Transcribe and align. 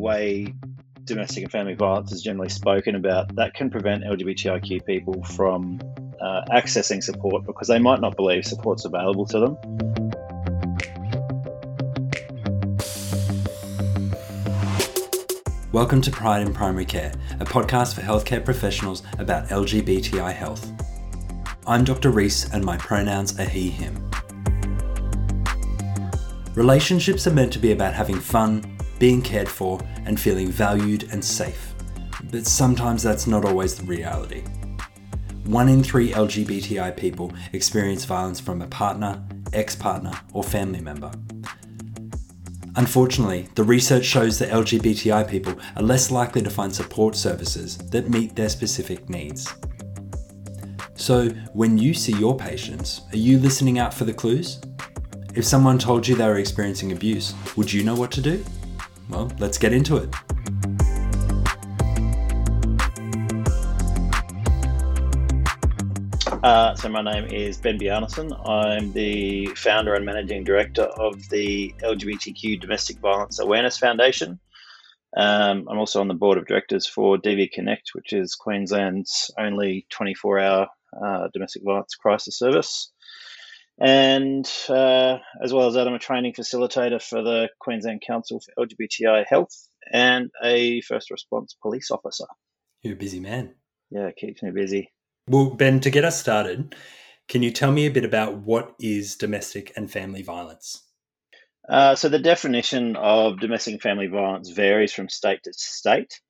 way 0.00 0.54
domestic 1.04 1.42
and 1.42 1.52
family 1.52 1.74
violence 1.74 2.10
is 2.10 2.22
generally 2.22 2.48
spoken 2.48 2.94
about, 2.94 3.34
that 3.36 3.52
can 3.52 3.68
prevent 3.68 4.02
LGBTIQ 4.04 4.86
people 4.86 5.22
from 5.24 5.78
uh, 6.20 6.42
accessing 6.50 7.02
support 7.02 7.44
because 7.44 7.68
they 7.68 7.78
might 7.78 8.00
not 8.00 8.16
believe 8.16 8.46
support's 8.46 8.86
available 8.86 9.26
to 9.26 9.38
them. 9.40 9.56
Welcome 15.70 16.00
to 16.00 16.10
Pride 16.10 16.46
in 16.46 16.54
Primary 16.54 16.86
Care, 16.86 17.12
a 17.38 17.44
podcast 17.44 17.94
for 17.94 18.00
healthcare 18.00 18.42
professionals 18.42 19.02
about 19.18 19.48
LGBTI 19.48 20.32
health. 20.32 20.72
I'm 21.66 21.84
Dr. 21.84 22.10
Reese, 22.10 22.50
and 22.52 22.64
my 22.64 22.78
pronouns 22.78 23.38
are 23.38 23.44
he, 23.44 23.68
him. 23.68 24.10
Relationships 26.54 27.26
are 27.26 27.32
meant 27.32 27.52
to 27.52 27.58
be 27.58 27.72
about 27.72 27.94
having 27.94 28.18
fun, 28.18 28.79
being 29.00 29.22
cared 29.22 29.48
for, 29.48 29.80
and 30.04 30.20
feeling 30.20 30.52
valued 30.52 31.08
and 31.10 31.24
safe. 31.24 31.74
But 32.30 32.46
sometimes 32.46 33.02
that's 33.02 33.26
not 33.26 33.44
always 33.44 33.74
the 33.74 33.84
reality. 33.84 34.44
One 35.46 35.68
in 35.68 35.82
three 35.82 36.12
LGBTI 36.12 36.96
people 36.96 37.32
experience 37.52 38.04
violence 38.04 38.38
from 38.38 38.62
a 38.62 38.68
partner, 38.68 39.20
ex 39.52 39.74
partner, 39.74 40.12
or 40.32 40.44
family 40.44 40.80
member. 40.80 41.10
Unfortunately, 42.76 43.48
the 43.56 43.64
research 43.64 44.04
shows 44.04 44.38
that 44.38 44.50
LGBTI 44.50 45.28
people 45.28 45.54
are 45.76 45.82
less 45.82 46.10
likely 46.10 46.42
to 46.42 46.50
find 46.50 46.72
support 46.72 47.16
services 47.16 47.78
that 47.78 48.10
meet 48.10 48.36
their 48.36 48.48
specific 48.48 49.08
needs. 49.08 49.52
So, 50.94 51.30
when 51.54 51.78
you 51.78 51.94
see 51.94 52.12
your 52.12 52.36
patients, 52.36 53.00
are 53.12 53.16
you 53.16 53.38
listening 53.38 53.78
out 53.78 53.94
for 53.94 54.04
the 54.04 54.12
clues? 54.12 54.60
If 55.34 55.44
someone 55.44 55.78
told 55.78 56.06
you 56.06 56.14
they 56.14 56.26
were 56.26 56.36
experiencing 56.36 56.92
abuse, 56.92 57.34
would 57.56 57.72
you 57.72 57.82
know 57.82 57.94
what 57.94 58.12
to 58.12 58.20
do? 58.20 58.44
Well, 59.10 59.30
let's 59.38 59.58
get 59.58 59.72
into 59.72 59.96
it. 59.96 60.14
Uh, 66.42 66.74
so 66.74 66.88
my 66.88 67.02
name 67.02 67.26
is 67.26 67.58
Ben 67.58 67.78
Bjarnesen. 67.78 68.48
I'm 68.48 68.92
the 68.92 69.46
founder 69.56 69.94
and 69.94 70.06
managing 70.06 70.44
director 70.44 70.84
of 70.84 71.28
the 71.28 71.74
LGBTQ 71.82 72.60
Domestic 72.60 72.98
Violence 72.98 73.40
Awareness 73.40 73.78
Foundation. 73.78 74.38
Um, 75.16 75.66
I'm 75.68 75.78
also 75.78 76.00
on 76.00 76.08
the 76.08 76.14
board 76.14 76.38
of 76.38 76.46
directors 76.46 76.86
for 76.86 77.18
DV 77.18 77.50
Connect, 77.50 77.90
which 77.94 78.12
is 78.12 78.36
Queensland's 78.36 79.30
only 79.38 79.86
24-hour 79.92 80.68
uh, 81.04 81.28
domestic 81.34 81.62
violence 81.64 81.94
crisis 81.96 82.38
service. 82.38 82.92
And 83.80 84.46
uh, 84.68 85.18
as 85.42 85.54
well 85.54 85.66
as 85.66 85.74
that, 85.74 85.88
I'm 85.88 85.94
a 85.94 85.98
training 85.98 86.34
facilitator 86.34 87.02
for 87.02 87.22
the 87.22 87.48
Queensland 87.58 88.02
Council 88.06 88.40
for 88.40 88.66
LGBTI 88.66 89.24
Health 89.26 89.56
and 89.90 90.30
a 90.42 90.82
first 90.82 91.10
response 91.10 91.56
police 91.62 91.90
officer. 91.90 92.26
You're 92.82 92.94
a 92.94 92.98
busy 92.98 93.20
man. 93.20 93.54
Yeah, 93.90 94.06
it 94.06 94.16
keeps 94.16 94.42
me 94.42 94.50
busy. 94.50 94.92
Well, 95.28 95.50
Ben, 95.50 95.80
to 95.80 95.90
get 95.90 96.04
us 96.04 96.20
started, 96.20 96.74
can 97.26 97.42
you 97.42 97.50
tell 97.50 97.72
me 97.72 97.86
a 97.86 97.90
bit 97.90 98.04
about 98.04 98.36
what 98.36 98.74
is 98.78 99.16
domestic 99.16 99.72
and 99.76 99.90
family 99.90 100.22
violence? 100.22 100.82
Uh, 101.68 101.94
so, 101.94 102.08
the 102.08 102.18
definition 102.18 102.96
of 102.96 103.40
domestic 103.40 103.72
and 103.72 103.82
family 103.82 104.08
violence 104.08 104.50
varies 104.50 104.92
from 104.92 105.08
state 105.08 105.42
to 105.44 105.52
state, 105.54 106.20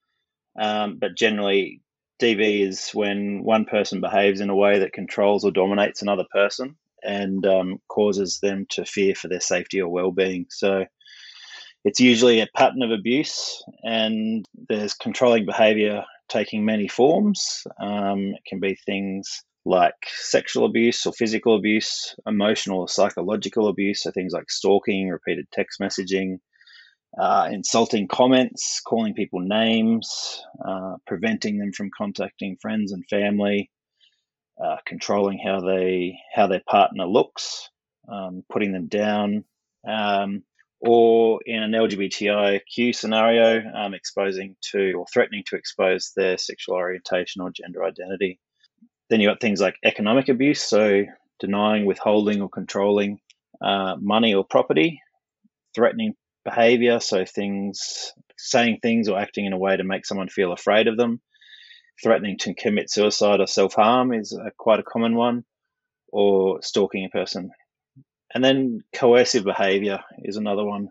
um, 0.60 0.98
but 1.00 1.16
generally, 1.16 1.82
DV 2.20 2.68
is 2.68 2.90
when 2.90 3.42
one 3.42 3.64
person 3.64 4.00
behaves 4.00 4.40
in 4.40 4.50
a 4.50 4.56
way 4.56 4.80
that 4.80 4.92
controls 4.92 5.44
or 5.44 5.50
dominates 5.50 6.02
another 6.02 6.26
person 6.30 6.76
and 7.02 7.46
um, 7.46 7.78
causes 7.88 8.38
them 8.40 8.66
to 8.70 8.84
fear 8.84 9.14
for 9.14 9.28
their 9.28 9.40
safety 9.40 9.80
or 9.80 9.88
well-being. 9.88 10.46
So 10.50 10.84
it's 11.84 12.00
usually 12.00 12.40
a 12.40 12.48
pattern 12.54 12.82
of 12.82 12.90
abuse, 12.90 13.62
and 13.82 14.44
there's 14.68 14.94
controlling 14.94 15.46
behaviour 15.46 16.04
taking 16.28 16.64
many 16.64 16.88
forms. 16.88 17.64
Um, 17.80 18.34
it 18.34 18.42
can 18.46 18.60
be 18.60 18.76
things 18.86 19.42
like 19.64 19.94
sexual 20.06 20.66
abuse 20.66 21.04
or 21.06 21.12
physical 21.12 21.56
abuse, 21.56 22.14
emotional 22.26 22.80
or 22.80 22.88
psychological 22.88 23.68
abuse, 23.68 24.02
so 24.02 24.10
things 24.10 24.32
like 24.32 24.50
stalking, 24.50 25.08
repeated 25.08 25.46
text 25.52 25.80
messaging, 25.80 26.38
uh, 27.18 27.48
insulting 27.50 28.08
comments, 28.08 28.80
calling 28.86 29.14
people 29.14 29.40
names, 29.40 30.42
uh, 30.66 30.96
preventing 31.06 31.58
them 31.58 31.72
from 31.72 31.90
contacting 31.96 32.56
friends 32.60 32.92
and 32.92 33.04
family, 33.08 33.70
uh, 34.62 34.76
controlling 34.86 35.38
how 35.38 35.60
they 35.60 36.18
how 36.34 36.46
their 36.46 36.62
partner 36.66 37.06
looks, 37.06 37.70
um, 38.10 38.44
putting 38.50 38.72
them 38.72 38.88
down, 38.88 39.44
um, 39.88 40.42
or 40.80 41.40
in 41.44 41.62
an 41.62 41.72
LGBTIQ 41.72 42.94
scenario, 42.94 43.62
um, 43.74 43.94
exposing 43.94 44.56
to 44.72 44.92
or 44.92 45.06
threatening 45.12 45.44
to 45.46 45.56
expose 45.56 46.12
their 46.16 46.38
sexual 46.38 46.74
orientation 46.74 47.42
or 47.42 47.50
gender 47.50 47.84
identity. 47.84 48.38
Then 49.08 49.20
you 49.20 49.28
got 49.28 49.40
things 49.40 49.60
like 49.60 49.76
economic 49.84 50.28
abuse, 50.28 50.62
so 50.62 51.04
denying, 51.38 51.86
withholding, 51.86 52.40
or 52.40 52.48
controlling 52.48 53.20
uh, 53.60 53.96
money 54.00 54.34
or 54.34 54.44
property, 54.44 55.00
threatening 55.74 56.14
behavior, 56.44 57.00
so 57.00 57.24
things 57.24 58.12
saying 58.38 58.78
things 58.80 59.08
or 59.08 59.18
acting 59.18 59.44
in 59.46 59.52
a 59.52 59.58
way 59.58 59.76
to 59.76 59.84
make 59.84 60.06
someone 60.06 60.28
feel 60.28 60.52
afraid 60.52 60.88
of 60.88 60.96
them, 60.96 61.20
threatening 62.02 62.38
to 62.38 62.54
commit 62.54 62.90
suicide 62.90 63.40
or 63.40 63.46
self 63.46 63.74
harm 63.74 64.12
is 64.12 64.32
a, 64.32 64.50
quite 64.58 64.80
a 64.80 64.84
common 64.84 65.14
one, 65.14 65.44
or 66.08 66.62
stalking 66.62 67.04
a 67.04 67.08
person. 67.08 67.50
And 68.34 68.44
then 68.44 68.82
coercive 68.94 69.44
behavior 69.44 70.00
is 70.18 70.36
another 70.36 70.64
one. 70.64 70.88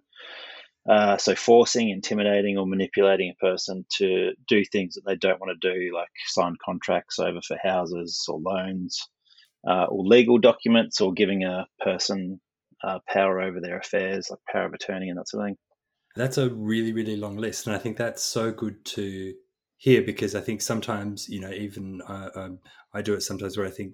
Uh, 0.90 1.18
so 1.18 1.36
forcing, 1.36 1.90
intimidating, 1.90 2.58
or 2.58 2.66
manipulating 2.66 3.32
a 3.32 3.46
person 3.46 3.86
to 3.98 4.32
do 4.48 4.64
things 4.66 4.96
that 4.96 5.06
they 5.06 5.16
don't 5.16 5.40
want 5.40 5.58
to 5.60 5.74
do, 5.74 5.94
like 5.94 6.10
sign 6.28 6.56
contracts 6.64 7.20
over 7.20 7.40
for 7.48 7.58
houses 7.62 8.26
or 8.28 8.40
loans, 8.40 9.08
uh, 9.68 9.86
or 9.86 10.04
legal 10.04 10.38
documents, 10.38 11.00
or 11.00 11.14
giving 11.14 11.44
a 11.44 11.68
person 11.80 12.40
uh, 12.84 13.00
power 13.08 13.42
over 13.42 13.60
their 13.60 13.78
affairs, 13.78 14.30
like 14.30 14.40
power 14.52 14.66
of 14.66 14.74
attorney 14.74 15.10
and 15.10 15.18
that 15.18 15.28
sort 15.28 15.44
of 15.44 15.48
thing. 15.50 15.58
That's 16.16 16.38
a 16.38 16.50
really, 16.50 16.92
really 16.92 17.18
long 17.18 17.38
list, 17.38 17.68
and 17.68 17.76
I 17.76 17.80
think 17.80 17.98
that's 17.98 18.24
so 18.24 18.52
good 18.52 18.84
to 18.86 19.34
hear 19.80 20.02
because 20.04 20.36
I 20.36 20.42
think 20.42 20.62
sometimes, 20.62 21.28
you 21.28 21.40
know, 21.40 21.52
even 21.52 22.02
uh, 22.02 22.30
um, 22.36 22.60
I 22.94 23.02
do 23.02 23.14
it 23.14 23.22
sometimes 23.22 23.58
where 23.58 23.66
I 23.66 23.72
think 23.72 23.94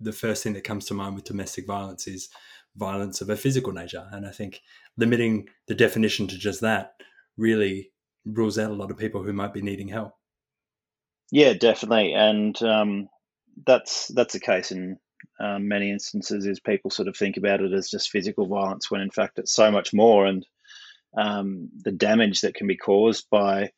the 0.00 0.12
first 0.12 0.42
thing 0.42 0.52
that 0.54 0.64
comes 0.64 0.84
to 0.86 0.94
mind 0.94 1.14
with 1.14 1.24
domestic 1.24 1.66
violence 1.66 2.06
is 2.06 2.28
violence 2.76 3.20
of 3.20 3.30
a 3.30 3.36
physical 3.36 3.72
nature, 3.72 4.06
and 4.12 4.26
I 4.26 4.30
think 4.30 4.60
limiting 4.98 5.48
the 5.68 5.74
definition 5.74 6.26
to 6.26 6.36
just 6.36 6.60
that 6.60 6.94
really 7.36 7.92
rules 8.26 8.58
out 8.58 8.70
a 8.70 8.74
lot 8.74 8.90
of 8.90 8.98
people 8.98 9.22
who 9.22 9.32
might 9.32 9.54
be 9.54 9.62
needing 9.62 9.88
help. 9.88 10.12
Yeah, 11.30 11.54
definitely, 11.54 12.14
and 12.14 12.60
um, 12.62 13.08
that's 13.64 14.08
that's 14.08 14.32
the 14.32 14.40
case 14.40 14.72
in 14.72 14.98
um, 15.38 15.68
many 15.68 15.92
instances 15.92 16.46
is 16.46 16.58
people 16.58 16.90
sort 16.90 17.06
of 17.06 17.16
think 17.16 17.36
about 17.36 17.60
it 17.60 17.72
as 17.72 17.88
just 17.88 18.10
physical 18.10 18.48
violence 18.48 18.90
when 18.90 19.00
in 19.00 19.10
fact 19.10 19.38
it's 19.38 19.54
so 19.54 19.70
much 19.70 19.94
more 19.94 20.26
and 20.26 20.44
um, 21.16 21.68
the 21.84 21.92
damage 21.92 22.40
that 22.40 22.54
can 22.54 22.66
be 22.66 22.76
caused 22.76 23.28
by 23.30 23.70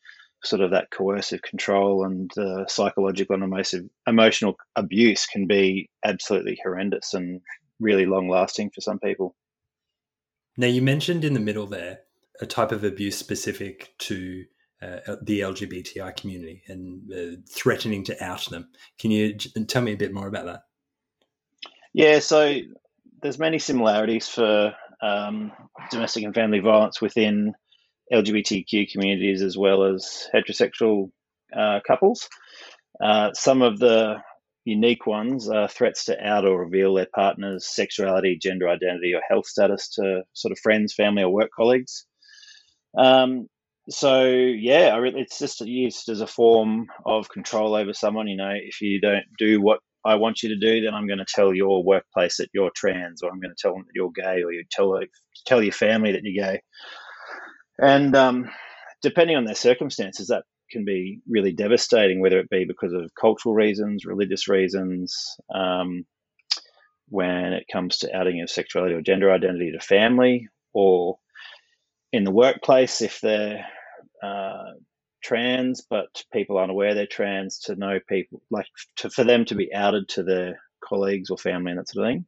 sort 0.44 0.62
of 0.62 0.70
that 0.70 0.90
coercive 0.90 1.42
control 1.42 2.04
and 2.04 2.30
uh, 2.38 2.66
psychological 2.66 3.34
and 3.34 3.44
emotive, 3.44 3.84
emotional 4.06 4.56
abuse 4.76 5.26
can 5.26 5.46
be 5.46 5.90
absolutely 6.04 6.58
horrendous 6.62 7.14
and 7.14 7.40
really 7.80 8.06
long 8.06 8.28
lasting 8.28 8.70
for 8.70 8.80
some 8.80 8.98
people. 8.98 9.34
Now, 10.56 10.68
you 10.68 10.82
mentioned 10.82 11.24
in 11.24 11.34
the 11.34 11.40
middle 11.40 11.66
there 11.66 12.00
a 12.40 12.46
type 12.46 12.72
of 12.72 12.84
abuse 12.84 13.16
specific 13.16 13.94
to 13.98 14.44
uh, 14.82 15.16
the 15.22 15.40
LGBTI 15.40 16.16
community 16.16 16.62
and 16.68 17.10
uh, 17.12 17.36
threatening 17.48 18.04
to 18.04 18.24
out 18.24 18.44
them. 18.50 18.68
Can 18.98 19.10
you 19.10 19.34
tell 19.34 19.82
me 19.82 19.92
a 19.92 19.96
bit 19.96 20.12
more 20.12 20.26
about 20.28 20.46
that? 20.46 20.60
Yeah, 21.92 22.18
so 22.18 22.58
there's 23.22 23.38
many 23.38 23.58
similarities 23.58 24.28
for 24.28 24.74
um, 25.00 25.52
domestic 25.90 26.24
and 26.24 26.34
family 26.34 26.58
violence 26.58 27.00
within 27.00 27.54
LGBTQ 28.14 28.90
communities 28.90 29.42
as 29.42 29.56
well 29.58 29.84
as 29.84 30.28
heterosexual 30.34 31.10
uh, 31.56 31.80
couples. 31.86 32.28
Uh, 33.02 33.32
some 33.32 33.62
of 33.62 33.78
the 33.78 34.16
unique 34.64 35.06
ones 35.06 35.48
are 35.48 35.68
threats 35.68 36.06
to 36.06 36.26
out 36.26 36.46
or 36.46 36.60
reveal 36.60 36.94
their 36.94 37.08
partner's 37.14 37.66
sexuality, 37.66 38.38
gender 38.40 38.68
identity, 38.68 39.12
or 39.14 39.20
health 39.28 39.46
status 39.46 39.88
to 39.90 40.22
sort 40.32 40.52
of 40.52 40.58
friends, 40.58 40.94
family, 40.94 41.22
or 41.22 41.32
work 41.32 41.50
colleagues. 41.54 42.06
Um, 42.96 43.48
so 43.90 44.24
yeah, 44.24 44.98
it's 45.02 45.38
just 45.38 45.60
used 45.60 46.08
as 46.08 46.20
a 46.20 46.26
form 46.26 46.86
of 47.04 47.28
control 47.28 47.74
over 47.74 47.92
someone. 47.92 48.28
You 48.28 48.36
know, 48.36 48.52
if 48.54 48.80
you 48.80 49.00
don't 49.00 49.26
do 49.38 49.60
what 49.60 49.80
I 50.06 50.14
want 50.14 50.42
you 50.42 50.50
to 50.50 50.56
do, 50.56 50.82
then 50.82 50.94
I'm 50.94 51.06
going 51.06 51.18
to 51.18 51.26
tell 51.26 51.54
your 51.54 51.84
workplace 51.84 52.38
that 52.38 52.48
you're 52.54 52.70
trans, 52.74 53.22
or 53.22 53.30
I'm 53.30 53.40
going 53.40 53.54
to 53.54 53.60
tell 53.60 53.72
them 53.72 53.84
that 53.86 53.92
you're 53.94 54.10
gay, 54.14 54.42
or 54.42 54.52
you 54.52 54.64
tell 54.70 54.98
tell 55.46 55.62
your 55.62 55.72
family 55.72 56.12
that 56.12 56.22
you're 56.24 56.44
gay. 56.44 56.60
And 57.78 58.14
um, 58.16 58.50
depending 59.02 59.36
on 59.36 59.44
their 59.44 59.54
circumstances, 59.54 60.28
that 60.28 60.44
can 60.70 60.84
be 60.84 61.20
really 61.28 61.52
devastating, 61.52 62.20
whether 62.20 62.38
it 62.38 62.50
be 62.50 62.64
because 62.64 62.92
of 62.92 63.10
cultural 63.20 63.54
reasons, 63.54 64.04
religious 64.04 64.48
reasons, 64.48 65.36
um, 65.54 66.04
when 67.08 67.52
it 67.52 67.66
comes 67.70 67.98
to 67.98 68.16
outing 68.16 68.40
of 68.40 68.50
sexuality 68.50 68.94
or 68.94 69.02
gender 69.02 69.30
identity 69.30 69.72
to 69.72 69.80
family, 69.80 70.48
or 70.72 71.18
in 72.12 72.24
the 72.24 72.30
workplace 72.30 73.02
if 73.02 73.20
they're 73.20 73.66
uh, 74.22 74.72
trans, 75.22 75.82
but 75.88 76.06
people 76.32 76.56
aren't 76.58 76.70
aware 76.70 76.94
they're 76.94 77.06
trans. 77.06 77.58
To 77.60 77.76
know 77.76 77.98
people, 78.08 78.40
like 78.50 78.66
to, 78.96 79.10
for 79.10 79.24
them 79.24 79.44
to 79.46 79.54
be 79.54 79.72
outed 79.74 80.08
to 80.10 80.22
their 80.22 80.60
colleagues 80.82 81.30
or 81.30 81.38
family 81.38 81.72
and 81.72 81.80
that 81.80 81.88
sort 81.88 82.06
of 82.06 82.12
thing, 82.12 82.26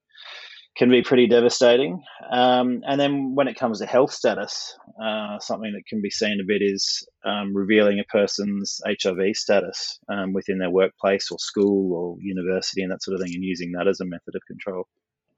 can 0.77 0.91
be 0.91 1.03
pretty 1.03 1.27
devastating. 1.27 2.03
Um, 2.31 2.83
and 2.87 3.01
then 3.01 3.35
when 3.35 3.49
it 3.49 3.59
comes 3.59 3.81
to 3.81 3.87
health 3.87 4.13
status, 4.13 4.77
uh, 5.03 5.39
something 5.39 5.73
that 5.73 5.87
can 5.89 6.03
be 6.03 6.11
seen 6.11 6.39
a 6.41 6.45
bit 6.47 6.61
is 6.61 7.07
um, 7.25 7.57
revealing 7.57 7.99
a 7.99 8.05
person's 8.05 8.81
HIV 8.87 9.37
status 9.37 9.99
um, 10.09 10.33
within 10.33 10.59
their 10.59 10.71
workplace 10.71 11.31
or 11.31 11.39
school 11.39 11.95
or 11.95 12.17
university 12.21 12.83
and 12.83 12.93
that 12.93 13.03
sort 13.03 13.15
of 13.15 13.23
thing, 13.23 13.35
and 13.35 13.43
using 13.43 13.73
that 13.73 13.89
as 13.89 14.01
a 14.01 14.05
method 14.05 14.35
of 14.35 14.43
control. 14.47 14.87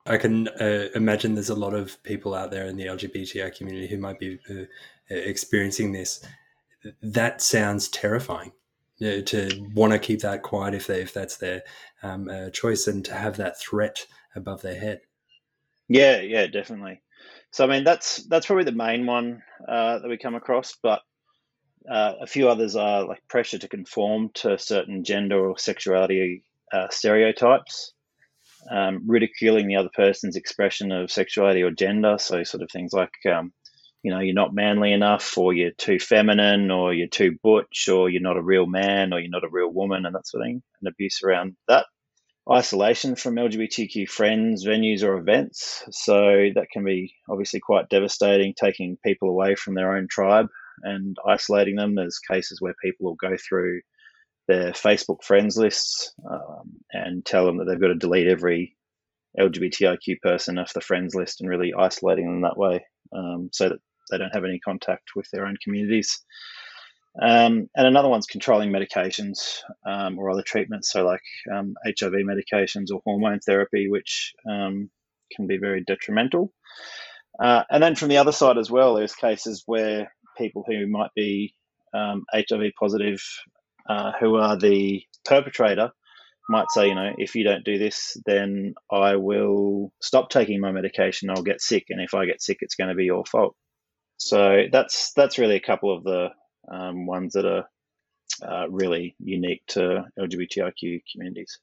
I 0.06 0.17
can 0.17 0.49
uh, 0.49 0.88
imagine 0.94 1.35
there's 1.35 1.50
a 1.50 1.55
lot 1.55 1.75
of 1.75 2.02
people 2.02 2.35
out 2.35 2.50
there 2.50 2.67
in 2.67 2.76
the 2.76 2.87
LGBTI 2.87 3.55
community 3.56 3.87
who 3.87 3.99
might 3.99 4.19
be 4.19 4.38
uh, 4.50 4.64
experiencing 5.11 5.93
this. 5.93 6.25
That 7.02 7.43
sounds 7.43 7.88
terrifying. 7.88 8.52
to 9.00 9.70
want 9.75 9.93
to 9.93 9.99
keep 9.99 10.20
that 10.20 10.43
quiet 10.43 10.75
if 10.75 10.87
they 10.87 11.02
if 11.02 11.12
that's 11.12 11.37
their 11.37 11.62
um, 12.02 12.29
uh, 12.29 12.50
choice, 12.50 12.87
and 12.87 13.05
to 13.05 13.14
have 13.14 13.37
that 13.37 13.61
threat 13.61 14.06
above 14.35 14.62
their 14.62 14.81
head. 14.81 15.00
Yeah, 15.88 16.20
yeah, 16.20 16.46
definitely. 16.46 17.00
So 17.52 17.64
I 17.64 17.69
mean, 17.69 17.85
that's 17.85 18.26
that's 18.29 18.46
probably 18.46 18.64
the 18.64 18.73
main 18.73 19.06
one 19.06 19.43
uh, 19.67 19.99
that 20.00 20.08
we 20.08 20.19
come 20.19 20.35
across, 20.35 20.75
but 20.82 21.00
uh, 21.90 22.14
a 22.20 22.26
few 22.26 22.49
others 22.49 22.76
are 22.76 23.06
like 23.06 23.23
pressure 23.29 23.58
to 23.58 23.69
conform 23.69 24.31
to 24.35 24.58
certain 24.58 25.05
gender 25.05 25.49
or 25.50 25.58
sexuality 25.58 26.44
uh, 26.73 26.88
stereotypes, 26.90 27.93
um, 28.70 29.02
ridiculing 29.06 29.69
the 29.69 29.76
other 29.76 29.90
person's 29.96 30.37
expression 30.37 30.93
of 30.93 31.11
sexuality 31.11 31.62
or 31.62 31.70
gender. 31.70 32.17
So 32.19 32.44
sort 32.44 32.62
of 32.62 32.70
things 32.73 32.93
like, 32.93 33.12
um, 33.32 33.52
you 34.02 34.12
know, 34.12 34.20
you're 34.20 34.35
not 34.35 34.55
manly 34.55 34.93
enough, 34.93 35.38
or 35.38 35.55
you're 35.55 35.73
too 35.73 35.99
feminine, 36.00 36.70
or 36.70 36.94
you're 36.94 37.08
too 37.08 37.37
butch, 37.43 37.88
or 37.88 38.11
you're 38.11 38.23
not 38.23 38.37
a 38.38 38.43
real 38.43 38.67
man, 38.67 39.12
or 39.12 39.20
you're 39.20 39.31
not 39.31 39.44
a 39.44 39.50
real 39.50 39.70
woman, 39.73 40.06
and 40.06 40.14
that 40.14 40.26
sort 40.26 40.43
of 40.43 40.46
thing, 40.46 40.62
and 40.81 40.88
abuse 40.88 41.23
around 41.25 41.56
that 41.69 41.87
isolation 42.50 43.15
from 43.15 43.37
LGBTQ 43.37 44.09
friends, 44.09 44.67
venues, 44.67 45.03
or 45.03 45.17
events. 45.17 45.85
So 45.91 46.49
that 46.55 46.69
can 46.73 46.85
be 46.85 47.15
obviously 47.29 47.61
quite 47.61 47.89
devastating, 47.89 48.55
taking 48.55 48.99
people 49.05 49.29
away 49.29 49.55
from 49.55 49.75
their 49.75 49.97
own 49.97 50.09
tribe 50.09 50.47
and 50.83 51.17
isolating 51.27 51.77
them. 51.77 51.95
There's 51.95 52.19
cases 52.19 52.61
where 52.61 52.75
people 52.83 53.06
will 53.06 53.17
go 53.17 53.37
through 53.37 53.81
their 54.47 54.73
Facebook 54.73 55.23
friends 55.23 55.59
lists 55.59 56.15
um, 56.29 56.73
and 56.93 57.25
tell 57.25 57.45
them 57.45 57.59
that 57.59 57.65
they've 57.65 57.81
got 57.81 57.89
to 57.89 57.95
delete 57.95 58.29
every 58.29 58.77
LGBTIQ 59.39 60.21
person 60.23 60.59
off 60.59 60.73
the 60.73 60.81
friends 60.81 61.15
list 61.15 61.41
and 61.41 61.50
really 61.50 61.75
isolating 61.79 62.25
them 62.25 62.41
that 62.41 62.56
way 62.56 62.85
um, 63.15 63.50
so 63.53 63.69
that 63.69 63.79
they 64.11 64.17
don't 64.17 64.35
have 64.35 64.45
any 64.45 64.59
contact 64.59 65.11
with 65.15 65.29
their 65.31 65.47
own 65.47 65.56
communities. 65.62 66.25
Um, 67.20 67.69
and 67.75 67.87
another 67.87 68.09
one's 68.09 68.26
controlling 68.26 68.70
medications 68.70 69.59
um, 69.85 70.19
or 70.19 70.31
other 70.31 70.43
treatments, 70.43 70.93
so 70.93 71.05
like 71.05 71.23
um, 71.53 71.75
HIV 71.85 72.12
medications 72.12 72.93
or 72.93 73.00
hormone 73.05 73.41
therapy, 73.41 73.88
which 73.88 74.35
um, 74.49 74.91
can 75.35 75.47
be 75.47 75.59
very 75.59 75.82
detrimental. 75.85 76.53
Uh, 77.43 77.65
and 77.70 77.82
then 77.82 77.94
from 77.97 78.09
the 78.09 78.19
other 78.19 78.32
side 78.32 78.59
as 78.59 78.70
well, 78.70 78.94
there's 78.94 79.15
cases 79.15 79.62
where 79.67 80.12
people 80.37 80.65
who 80.67 80.87
might 80.87 81.11
be 81.15 81.55
HIV 81.93 82.53
um, 82.53 82.73
positive, 82.79 83.21
uh, 83.88 84.12
who 84.21 84.37
are 84.37 84.56
the 84.56 85.03
perpetrator, 85.25 85.91
might 86.49 86.71
say, 86.71 86.88
you 86.88 86.94
know, 86.94 87.12
if 87.19 87.35
you 87.35 87.44
don't 87.44 87.64
do 87.64 87.79
this, 87.79 88.17
then 88.25 88.75
I 88.91 89.17
will 89.17 89.93
stop 90.00 90.31
taking 90.31 90.61
my 90.61 90.73
medication. 90.73 91.31
I'll 91.31 91.43
get 91.43 91.61
sick, 91.61 91.87
and 91.91 92.00
if 92.00 92.14
I 92.14 92.26
get 92.26 92.43
sick, 92.43 92.59
it's 92.61 92.75
going 92.75 92.88
to 92.88 92.94
be 92.94 93.05
your 93.05 93.25
fault. 93.25 93.55
So 94.17 94.64
that's 94.73 95.12
that's 95.12 95.38
really 95.38 95.56
a 95.56 95.61
couple 95.61 95.97
of 95.97 96.05
the 96.05 96.31
um, 96.70 97.06
ones 97.06 97.32
that 97.35 97.44
are 97.44 97.65
uh, 98.43 98.69
really 98.70 99.17
unique 99.19 99.62
to 99.69 100.05
LGBTIQ 100.19 101.03
communities. 101.12 101.59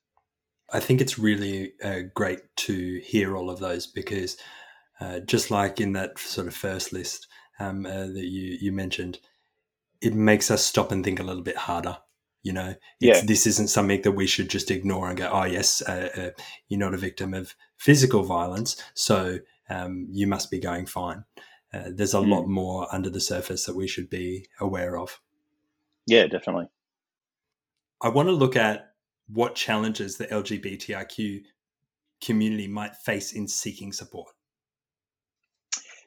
I 0.71 0.79
think 0.79 0.99
it's 0.99 1.19
really 1.19 1.73
uh, 1.83 2.01
great 2.13 2.39
to 2.57 2.99
hear 3.03 3.37
all 3.37 3.49
of 3.49 3.59
those 3.59 3.87
because, 3.87 4.37
uh, 4.99 5.19
just 5.19 5.51
like 5.51 5.79
in 5.79 5.93
that 5.93 6.17
sort 6.17 6.47
of 6.47 6.55
first 6.55 6.91
list 6.91 7.27
um, 7.59 7.85
uh, 7.85 8.07
that 8.07 8.25
you 8.25 8.57
you 8.59 8.71
mentioned, 8.71 9.19
it 10.01 10.13
makes 10.13 10.49
us 10.49 10.65
stop 10.65 10.91
and 10.91 11.03
think 11.03 11.19
a 11.19 11.23
little 11.23 11.43
bit 11.43 11.57
harder. 11.57 11.97
You 12.41 12.53
know, 12.53 12.75
yeah. 12.99 13.21
this 13.25 13.47
isn't 13.47 13.69
something 13.69 14.01
that 14.03 14.11
we 14.11 14.27
should 14.27 14.49
just 14.49 14.69
ignore 14.69 15.07
and 15.07 15.17
go, 15.17 15.29
"Oh, 15.31 15.45
yes, 15.45 15.81
uh, 15.87 16.09
uh, 16.15 16.41
you're 16.67 16.79
not 16.79 16.93
a 16.93 16.97
victim 16.97 17.33
of 17.33 17.55
physical 17.77 18.23
violence, 18.23 18.81
so 18.93 19.39
um, 19.69 20.07
you 20.11 20.27
must 20.27 20.51
be 20.51 20.59
going 20.59 20.85
fine." 20.85 21.25
Uh, 21.73 21.83
there's 21.87 22.13
a 22.13 22.19
mm. 22.19 22.29
lot 22.29 22.47
more 22.47 22.87
under 22.93 23.09
the 23.09 23.19
surface 23.19 23.65
that 23.65 23.75
we 23.75 23.87
should 23.87 24.09
be 24.09 24.47
aware 24.59 24.97
of. 24.97 25.19
Yeah, 26.07 26.27
definitely. 26.27 26.67
I 28.01 28.09
want 28.09 28.27
to 28.27 28.33
look 28.33 28.55
at 28.55 28.91
what 29.27 29.55
challenges 29.55 30.17
the 30.17 30.27
LGBTIQ 30.27 31.43
community 32.23 32.67
might 32.67 32.95
face 32.95 33.33
in 33.33 33.47
seeking 33.47 33.91
support. 33.91 34.31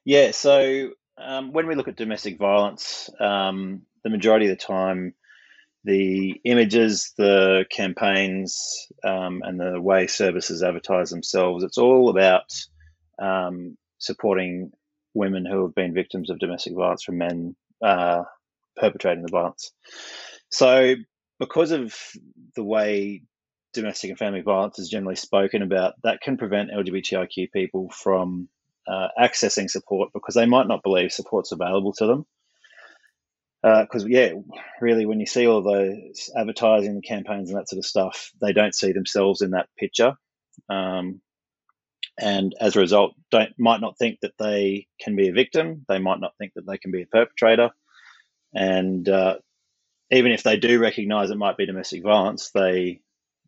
Yeah, 0.05 0.31
so 0.31 0.90
um, 1.19 1.52
when 1.52 1.66
we 1.66 1.75
look 1.75 1.88
at 1.88 1.96
domestic 1.96 2.38
violence, 2.38 3.10
um, 3.20 3.82
the 4.05 4.10
majority 4.10 4.46
of 4.46 4.50
the 4.50 4.64
time, 4.64 5.14
the 5.84 6.40
images, 6.44 7.12
the 7.16 7.66
campaigns, 7.70 8.88
um, 9.05 9.43
and 9.44 9.58
the 9.58 9.81
way 9.81 10.06
services 10.06 10.62
advertise 10.62 11.10
themselves, 11.10 11.64
it's 11.64 11.78
all 11.78 12.08
about 12.10 12.52
um, 13.19 13.76
supporting 13.99 14.72
women 15.19 15.44
who 15.44 15.62
have 15.65 15.75
been 15.75 15.93
victims 15.93 16.31
of 16.31 16.38
domestic 16.38 16.75
violence 16.75 17.03
from 17.03 17.19
men 17.19 17.56
uh, 17.82 18.23
perpetrating 18.76 19.23
the 19.23 19.31
violence. 19.31 19.73
So, 20.50 20.94
because 21.38 21.73
of 21.73 21.94
the 22.56 22.65
way 22.65 23.23
domestic 23.75 24.11
and 24.11 24.19
family 24.19 24.41
violence 24.41 24.79
is 24.79 24.88
generally 24.88 25.17
spoken 25.17 25.62
about, 25.62 25.94
that 26.03 26.20
can 26.20 26.37
prevent 26.37 26.70
LGBTIQ 26.70 27.53
people 27.53 27.91
from 27.91 28.49
uh, 28.87 29.09
accessing 29.20 29.69
support 29.69 30.11
because 30.15 30.35
they 30.35 30.47
might 30.47 30.67
not 30.67 30.82
believe 30.82 31.12
support's 31.12 31.53
available 31.53 31.93
to 31.93 32.06
them. 32.06 32.26
Because, 33.62 34.05
uh, 34.05 34.09
yeah, 34.09 34.32
really, 34.81 35.05
when 35.05 35.20
you 35.20 35.26
see 35.26 35.47
all 35.47 35.62
those 35.62 36.31
advertising 36.37 37.03
campaigns 37.03 37.50
and 37.50 37.59
that 37.59 37.69
sort 37.69 37.79
of 37.79 37.85
stuff, 37.85 38.31
they 38.41 38.53
don't 38.53 38.75
see 38.75 38.93
themselves 38.93 39.43
in 39.43 39.50
that 39.50 39.69
picture. 39.76 40.15
Um, 40.70 41.20
and 42.19 42.55
as 42.61 42.76
a 42.76 42.81
result, 42.81 43.15
don't 43.31 43.53
might 43.59 43.81
not 43.81 43.97
think 43.99 44.19
that 44.23 44.37
they 44.38 44.88
can 45.00 45.17
be 45.17 45.29
a 45.29 45.32
victim. 45.32 45.84
They 45.89 45.98
might 45.98 46.20
not 46.20 46.32
think 46.39 46.53
that 46.55 46.67
they 46.67 46.79
can 46.79 46.91
be 46.91 47.03
a 47.03 47.06
perpetrator, 47.06 47.70
and 48.55 49.08
uh, 49.08 49.37
even 50.10 50.32
if 50.32 50.43
they 50.43 50.56
do 50.56 50.81
recognise 50.81 51.31
it 51.31 51.37
might 51.37 51.56
be 51.56 51.67
domestic 51.67 52.03
violence, 52.03 52.51
they 52.51 53.01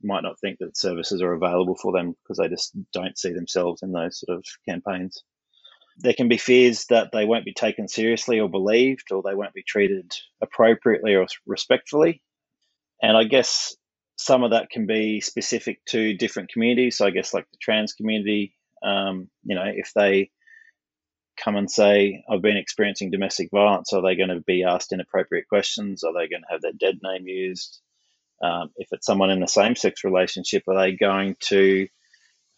might 0.02 0.22
not 0.22 0.38
think 0.40 0.58
that 0.58 0.76
services 0.76 1.22
are 1.22 1.32
available 1.32 1.76
for 1.76 1.92
them 1.92 2.14
because 2.22 2.38
they 2.38 2.48
just 2.48 2.72
don't 2.92 3.18
see 3.18 3.32
themselves 3.32 3.82
in 3.82 3.92
those 3.92 4.20
sort 4.20 4.38
of 4.38 4.44
campaigns. 4.68 5.22
There 5.98 6.14
can 6.14 6.28
be 6.28 6.38
fears 6.38 6.86
that 6.86 7.10
they 7.12 7.26
won't 7.26 7.44
be 7.44 7.52
taken 7.52 7.88
seriously 7.88 8.40
or 8.40 8.48
believed, 8.48 9.08
or 9.10 9.22
they 9.22 9.34
won't 9.34 9.52
be 9.52 9.62
treated 9.62 10.12
appropriately 10.40 11.14
or 11.14 11.26
respectfully. 11.46 12.22
And 13.02 13.16
I 13.16 13.24
guess 13.24 13.74
some 14.16 14.42
of 14.42 14.50
that 14.50 14.70
can 14.70 14.86
be 14.86 15.20
specific 15.20 15.84
to 15.86 16.14
different 16.14 16.50
communities. 16.50 16.96
So 16.96 17.06
I 17.06 17.10
guess 17.10 17.34
like 17.34 17.46
the 17.50 17.58
trans 17.60 17.92
community 17.94 18.54
um, 18.82 19.28
you 19.44 19.54
know, 19.54 19.64
if 19.66 19.92
they 19.94 20.30
come 21.42 21.56
and 21.56 21.70
say, 21.70 22.22
I've 22.30 22.42
been 22.42 22.56
experiencing 22.56 23.10
domestic 23.10 23.48
violence, 23.52 23.92
are 23.92 24.02
they 24.02 24.16
going 24.16 24.28
to 24.28 24.40
be 24.40 24.64
asked 24.64 24.92
inappropriate 24.92 25.48
questions? 25.48 26.04
Are 26.04 26.12
they 26.12 26.28
going 26.28 26.42
to 26.42 26.52
have 26.52 26.60
their 26.60 26.72
dead 26.78 26.98
name 27.02 27.26
used? 27.26 27.80
Um, 28.42 28.70
if 28.76 28.88
it's 28.92 29.06
someone 29.06 29.30
in 29.30 29.40
the 29.40 29.46
same 29.46 29.76
sex 29.76 30.04
relationship, 30.04 30.62
are 30.68 30.78
they 30.78 30.92
going 30.92 31.36
to, 31.48 31.88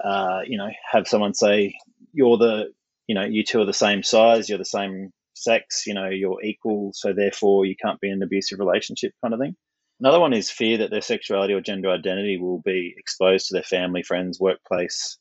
uh, 0.02 0.40
you 0.46 0.58
know, 0.58 0.70
have 0.90 1.08
someone 1.08 1.34
say, 1.34 1.74
you're 2.12 2.38
the, 2.38 2.72
you 3.06 3.14
know, 3.14 3.24
you 3.24 3.44
two 3.44 3.60
are 3.60 3.66
the 3.66 3.72
same 3.72 4.02
size, 4.02 4.48
you're 4.48 4.58
the 4.58 4.64
same 4.64 5.10
sex, 5.34 5.86
you 5.86 5.94
know, 5.94 6.08
you're 6.08 6.42
equal, 6.42 6.92
so 6.94 7.12
therefore 7.12 7.64
you 7.64 7.74
can't 7.80 8.00
be 8.00 8.08
in 8.08 8.14
an 8.14 8.22
abusive 8.22 8.58
relationship 8.58 9.12
kind 9.22 9.34
of 9.34 9.40
thing. 9.40 9.56
Another 10.00 10.20
one 10.20 10.32
is 10.32 10.50
fear 10.50 10.78
that 10.78 10.90
their 10.90 11.00
sexuality 11.00 11.52
or 11.52 11.60
gender 11.60 11.90
identity 11.90 12.36
will 12.36 12.60
be 12.60 12.94
exposed 12.96 13.48
to 13.48 13.54
their 13.54 13.62
family, 13.62 14.02
friends, 14.02 14.40
workplace, 14.40 15.18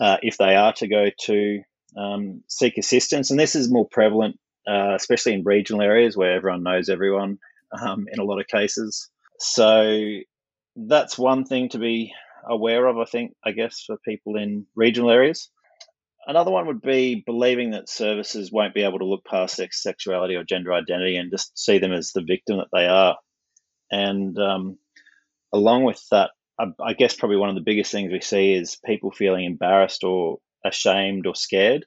uh, 0.00 0.16
if 0.22 0.38
they 0.38 0.54
are 0.54 0.72
to 0.74 0.88
go 0.88 1.06
to 1.26 1.60
um, 1.96 2.42
seek 2.48 2.78
assistance. 2.78 3.30
And 3.30 3.38
this 3.38 3.54
is 3.54 3.70
more 3.70 3.86
prevalent, 3.88 4.38
uh, 4.66 4.94
especially 4.94 5.34
in 5.34 5.44
regional 5.44 5.82
areas 5.82 6.16
where 6.16 6.34
everyone 6.34 6.62
knows 6.62 6.88
everyone 6.88 7.38
um, 7.72 8.06
in 8.10 8.18
a 8.18 8.24
lot 8.24 8.40
of 8.40 8.46
cases. 8.46 9.08
So 9.38 9.98
that's 10.76 11.18
one 11.18 11.44
thing 11.44 11.68
to 11.70 11.78
be 11.78 12.12
aware 12.48 12.86
of, 12.86 12.98
I 12.98 13.04
think, 13.04 13.34
I 13.44 13.52
guess, 13.52 13.84
for 13.86 13.96
people 14.04 14.36
in 14.36 14.66
regional 14.74 15.10
areas. 15.10 15.50
Another 16.26 16.52
one 16.52 16.66
would 16.68 16.82
be 16.82 17.22
believing 17.26 17.70
that 17.70 17.88
services 17.88 18.52
won't 18.52 18.74
be 18.74 18.84
able 18.84 19.00
to 19.00 19.04
look 19.04 19.24
past 19.24 19.56
sex, 19.56 19.82
sexuality, 19.82 20.36
or 20.36 20.44
gender 20.44 20.72
identity 20.72 21.16
and 21.16 21.32
just 21.32 21.58
see 21.58 21.78
them 21.78 21.92
as 21.92 22.12
the 22.12 22.22
victim 22.22 22.58
that 22.58 22.68
they 22.72 22.86
are. 22.86 23.16
And 23.90 24.38
um, 24.38 24.78
along 25.52 25.84
with 25.84 26.00
that, 26.10 26.30
I, 26.84 26.92
guess 26.92 27.14
probably 27.14 27.36
one 27.36 27.48
of 27.48 27.54
the 27.54 27.62
biggest 27.62 27.90
things 27.90 28.12
we 28.12 28.20
see 28.20 28.54
is 28.54 28.78
people 28.84 29.10
feeling 29.10 29.44
embarrassed 29.44 30.04
or 30.04 30.38
ashamed 30.64 31.26
or 31.26 31.34
scared 31.34 31.84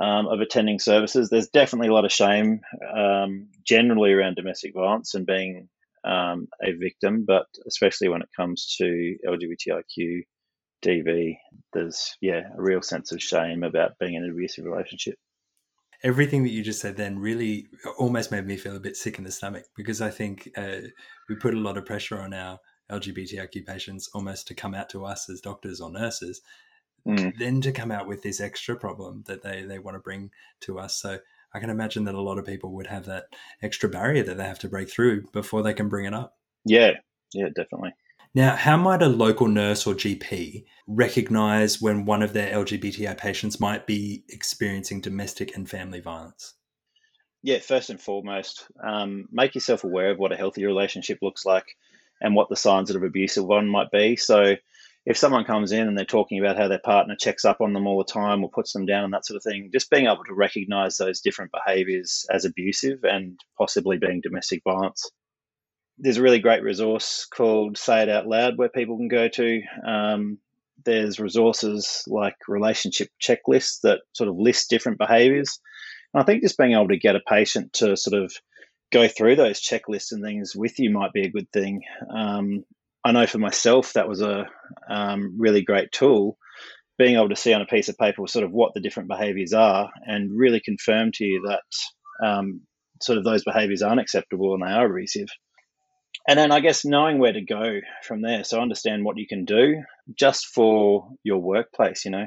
um, 0.00 0.26
of 0.28 0.40
attending 0.40 0.78
services. 0.78 1.28
There's 1.28 1.48
definitely 1.48 1.88
a 1.88 1.92
lot 1.92 2.04
of 2.04 2.12
shame 2.12 2.60
um, 2.94 3.48
generally 3.66 4.12
around 4.12 4.36
domestic 4.36 4.74
violence 4.74 5.14
and 5.14 5.26
being 5.26 5.68
um, 6.04 6.48
a 6.62 6.72
victim, 6.72 7.24
but 7.26 7.46
especially 7.66 8.08
when 8.08 8.22
it 8.22 8.28
comes 8.36 8.74
to 8.78 9.16
LGBTIQ 9.26 10.22
DV, 10.84 11.36
there's 11.72 12.16
yeah 12.20 12.48
a 12.56 12.60
real 12.60 12.82
sense 12.82 13.12
of 13.12 13.22
shame 13.22 13.62
about 13.62 13.98
being 14.00 14.14
in 14.14 14.24
an 14.24 14.30
abusive 14.30 14.64
relationship. 14.64 15.16
Everything 16.02 16.42
that 16.42 16.50
you 16.50 16.64
just 16.64 16.80
said 16.80 16.96
then 16.96 17.20
really 17.20 17.68
almost 17.96 18.32
made 18.32 18.44
me 18.44 18.56
feel 18.56 18.74
a 18.74 18.80
bit 18.80 18.96
sick 18.96 19.18
in 19.18 19.24
the 19.24 19.30
stomach 19.30 19.64
because 19.76 20.02
I 20.02 20.10
think 20.10 20.48
uh, 20.56 20.88
we 21.28 21.36
put 21.36 21.54
a 21.54 21.60
lot 21.60 21.78
of 21.78 21.86
pressure 21.86 22.18
on 22.18 22.34
our 22.34 22.58
LGBTIQ 22.92 23.66
patients 23.66 24.08
almost 24.14 24.46
to 24.48 24.54
come 24.54 24.74
out 24.74 24.88
to 24.90 25.04
us 25.04 25.28
as 25.28 25.40
doctors 25.40 25.80
or 25.80 25.90
nurses, 25.90 26.42
mm. 27.06 27.32
then 27.38 27.60
to 27.62 27.72
come 27.72 27.90
out 27.90 28.06
with 28.06 28.22
this 28.22 28.40
extra 28.40 28.76
problem 28.76 29.24
that 29.26 29.42
they, 29.42 29.62
they 29.62 29.78
want 29.78 29.96
to 29.96 30.00
bring 30.00 30.30
to 30.60 30.78
us. 30.78 30.94
So 30.94 31.18
I 31.54 31.60
can 31.60 31.70
imagine 31.70 32.04
that 32.04 32.14
a 32.14 32.20
lot 32.20 32.38
of 32.38 32.46
people 32.46 32.72
would 32.72 32.86
have 32.86 33.06
that 33.06 33.24
extra 33.62 33.88
barrier 33.88 34.22
that 34.22 34.36
they 34.36 34.44
have 34.44 34.58
to 34.60 34.68
break 34.68 34.90
through 34.90 35.24
before 35.32 35.62
they 35.62 35.74
can 35.74 35.88
bring 35.88 36.06
it 36.06 36.14
up. 36.14 36.36
Yeah, 36.64 36.92
yeah, 37.34 37.48
definitely. 37.54 37.94
Now, 38.34 38.56
how 38.56 38.78
might 38.78 39.02
a 39.02 39.08
local 39.08 39.46
nurse 39.46 39.86
or 39.86 39.92
GP 39.92 40.64
recognize 40.86 41.82
when 41.82 42.06
one 42.06 42.22
of 42.22 42.32
their 42.32 42.50
LGBTI 42.54 43.18
patients 43.18 43.60
might 43.60 43.86
be 43.86 44.24
experiencing 44.30 45.02
domestic 45.02 45.54
and 45.54 45.68
family 45.68 46.00
violence? 46.00 46.54
Yeah, 47.42 47.58
first 47.58 47.90
and 47.90 48.00
foremost, 48.00 48.66
um, 48.82 49.28
make 49.30 49.54
yourself 49.54 49.84
aware 49.84 50.12
of 50.12 50.18
what 50.18 50.32
a 50.32 50.36
healthy 50.36 50.64
relationship 50.64 51.18
looks 51.20 51.44
like 51.44 51.66
and 52.22 52.34
what 52.34 52.48
the 52.48 52.56
signs 52.56 52.90
of 52.90 53.02
abusive 53.02 53.44
one 53.44 53.68
might 53.68 53.90
be. 53.90 54.16
So, 54.16 54.56
if 55.04 55.16
someone 55.16 55.44
comes 55.44 55.72
in 55.72 55.88
and 55.88 55.98
they're 55.98 56.04
talking 56.04 56.38
about 56.38 56.56
how 56.56 56.68
their 56.68 56.78
partner 56.78 57.16
checks 57.18 57.44
up 57.44 57.60
on 57.60 57.72
them 57.72 57.88
all 57.88 57.98
the 57.98 58.12
time 58.12 58.44
or 58.44 58.50
puts 58.50 58.72
them 58.72 58.86
down 58.86 59.02
and 59.02 59.12
that 59.12 59.26
sort 59.26 59.36
of 59.36 59.42
thing, 59.42 59.70
just 59.72 59.90
being 59.90 60.06
able 60.06 60.22
to 60.24 60.34
recognize 60.34 60.96
those 60.96 61.20
different 61.20 61.50
behaviors 61.50 62.24
as 62.30 62.44
abusive 62.44 63.00
and 63.02 63.38
possibly 63.58 63.98
being 63.98 64.20
domestic 64.20 64.62
violence. 64.62 65.10
There's 65.98 66.18
a 66.18 66.22
really 66.22 66.38
great 66.38 66.62
resource 66.62 67.26
called 67.26 67.76
Say 67.76 68.02
It 68.02 68.08
Out 68.08 68.28
Loud 68.28 68.56
where 68.56 68.68
people 68.68 68.96
can 68.96 69.08
go 69.08 69.26
to. 69.26 69.62
Um, 69.84 70.38
there's 70.84 71.20
resources 71.20 72.04
like 72.06 72.36
relationship 72.48 73.08
checklists 73.20 73.80
that 73.82 74.00
sort 74.12 74.28
of 74.28 74.36
list 74.36 74.70
different 74.70 74.98
behaviors. 74.98 75.58
And 76.14 76.22
I 76.22 76.24
think 76.24 76.42
just 76.42 76.58
being 76.58 76.72
able 76.72 76.88
to 76.88 76.96
get 76.96 77.16
a 77.16 77.20
patient 77.20 77.72
to 77.74 77.96
sort 77.96 78.22
of 78.22 78.32
go 78.92 79.08
through 79.08 79.36
those 79.36 79.60
checklists 79.60 80.12
and 80.12 80.22
things 80.22 80.54
with 80.54 80.78
you 80.78 80.90
might 80.90 81.12
be 81.12 81.26
a 81.26 81.30
good 81.30 81.50
thing. 81.50 81.82
Um, 82.14 82.64
I 83.04 83.12
know 83.12 83.26
for 83.26 83.38
myself 83.38 83.94
that 83.94 84.08
was 84.08 84.20
a 84.20 84.46
um, 84.88 85.36
really 85.38 85.62
great 85.62 85.90
tool, 85.90 86.36
being 86.98 87.16
able 87.16 87.30
to 87.30 87.36
see 87.36 87.52
on 87.52 87.62
a 87.62 87.66
piece 87.66 87.88
of 87.88 87.98
paper 87.98 88.26
sort 88.26 88.44
of 88.44 88.52
what 88.52 88.74
the 88.74 88.80
different 88.80 89.08
behaviours 89.08 89.52
are 89.54 89.90
and 90.06 90.30
really 90.38 90.60
confirm 90.60 91.10
to 91.12 91.24
you 91.24 91.48
that 91.48 92.26
um, 92.26 92.60
sort 93.00 93.18
of 93.18 93.24
those 93.24 93.44
behaviours 93.44 93.82
aren't 93.82 94.00
acceptable 94.00 94.54
and 94.54 94.62
they 94.62 94.72
are 94.72 94.86
abusive. 94.86 95.28
And 96.28 96.38
then 96.38 96.52
I 96.52 96.60
guess 96.60 96.84
knowing 96.84 97.18
where 97.18 97.32
to 97.32 97.44
go 97.44 97.80
from 98.06 98.22
there. 98.22 98.44
So 98.44 98.60
understand 98.60 99.04
what 99.04 99.18
you 99.18 99.26
can 99.26 99.44
do 99.44 99.82
just 100.16 100.46
for 100.46 101.08
your 101.24 101.38
workplace. 101.38 102.04
You 102.04 102.12
know, 102.12 102.26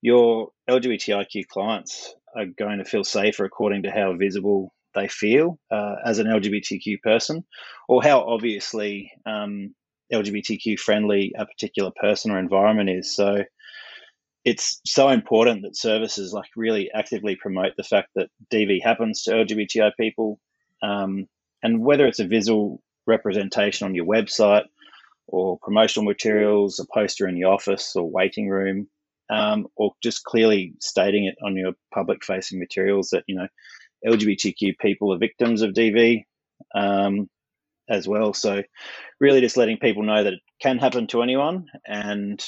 your 0.00 0.48
LGBTIQ 0.68 1.48
clients 1.48 2.14
are 2.34 2.46
going 2.46 2.78
to 2.78 2.84
feel 2.84 3.04
safer 3.04 3.44
according 3.44 3.82
to 3.82 3.90
how 3.90 4.14
visible 4.16 4.72
they 4.94 5.08
feel 5.08 5.58
uh, 5.70 5.96
as 6.04 6.18
an 6.18 6.26
LGBTQ 6.26 7.00
person, 7.02 7.44
or 7.88 8.02
how 8.02 8.20
obviously 8.20 9.12
um, 9.26 9.74
LGBTQ 10.12 10.78
friendly 10.78 11.32
a 11.38 11.46
particular 11.46 11.90
person 12.00 12.30
or 12.30 12.38
environment 12.38 12.90
is. 12.90 13.14
So 13.14 13.44
it's 14.44 14.80
so 14.86 15.08
important 15.08 15.62
that 15.62 15.76
services 15.76 16.32
like 16.32 16.48
really 16.56 16.90
actively 16.94 17.36
promote 17.36 17.72
the 17.76 17.84
fact 17.84 18.08
that 18.16 18.30
DV 18.52 18.82
happens 18.82 19.22
to 19.22 19.32
LGBTI 19.32 19.92
people, 19.98 20.40
um, 20.82 21.26
and 21.62 21.84
whether 21.84 22.06
it's 22.06 22.20
a 22.20 22.26
visual 22.26 22.82
representation 23.06 23.86
on 23.86 23.94
your 23.94 24.06
website 24.06 24.64
or 25.26 25.58
promotional 25.62 26.06
materials, 26.06 26.80
a 26.80 26.86
poster 26.92 27.28
in 27.28 27.34
the 27.34 27.44
office 27.44 27.94
or 27.94 28.10
waiting 28.10 28.48
room, 28.48 28.88
um, 29.30 29.66
or 29.76 29.92
just 30.02 30.24
clearly 30.24 30.74
stating 30.80 31.26
it 31.26 31.36
on 31.44 31.56
your 31.56 31.72
public 31.94 32.24
facing 32.24 32.58
materials 32.58 33.10
that 33.10 33.24
you 33.26 33.36
know 33.36 33.46
LGBTQ 34.06 34.78
people 34.80 35.12
are 35.12 35.18
victims 35.18 35.62
of 35.62 35.72
DV 35.74 36.24
um, 36.74 37.28
as 37.88 38.06
well. 38.06 38.32
So, 38.32 38.62
really, 39.20 39.40
just 39.40 39.56
letting 39.56 39.78
people 39.78 40.02
know 40.02 40.24
that 40.24 40.34
it 40.34 40.40
can 40.60 40.78
happen 40.78 41.06
to 41.08 41.22
anyone 41.22 41.66
and 41.86 42.42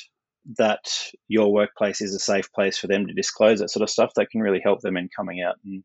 that 0.59 0.92
your 1.28 1.52
workplace 1.52 2.00
is 2.00 2.14
a 2.14 2.18
safe 2.18 2.52
place 2.52 2.78
for 2.78 2.87
them 2.87 3.06
to 3.06 3.14
disclose 3.14 3.61
that 3.61 3.71
sort 3.71 3.82
of 3.82 3.90
stuff 3.90 4.12
that 4.16 4.30
can 4.30 4.40
really 4.40 4.61
help 4.62 4.80
them 4.80 4.97
in 4.97 5.09
coming 5.14 5.40
out 5.40 5.56
and 5.64 5.85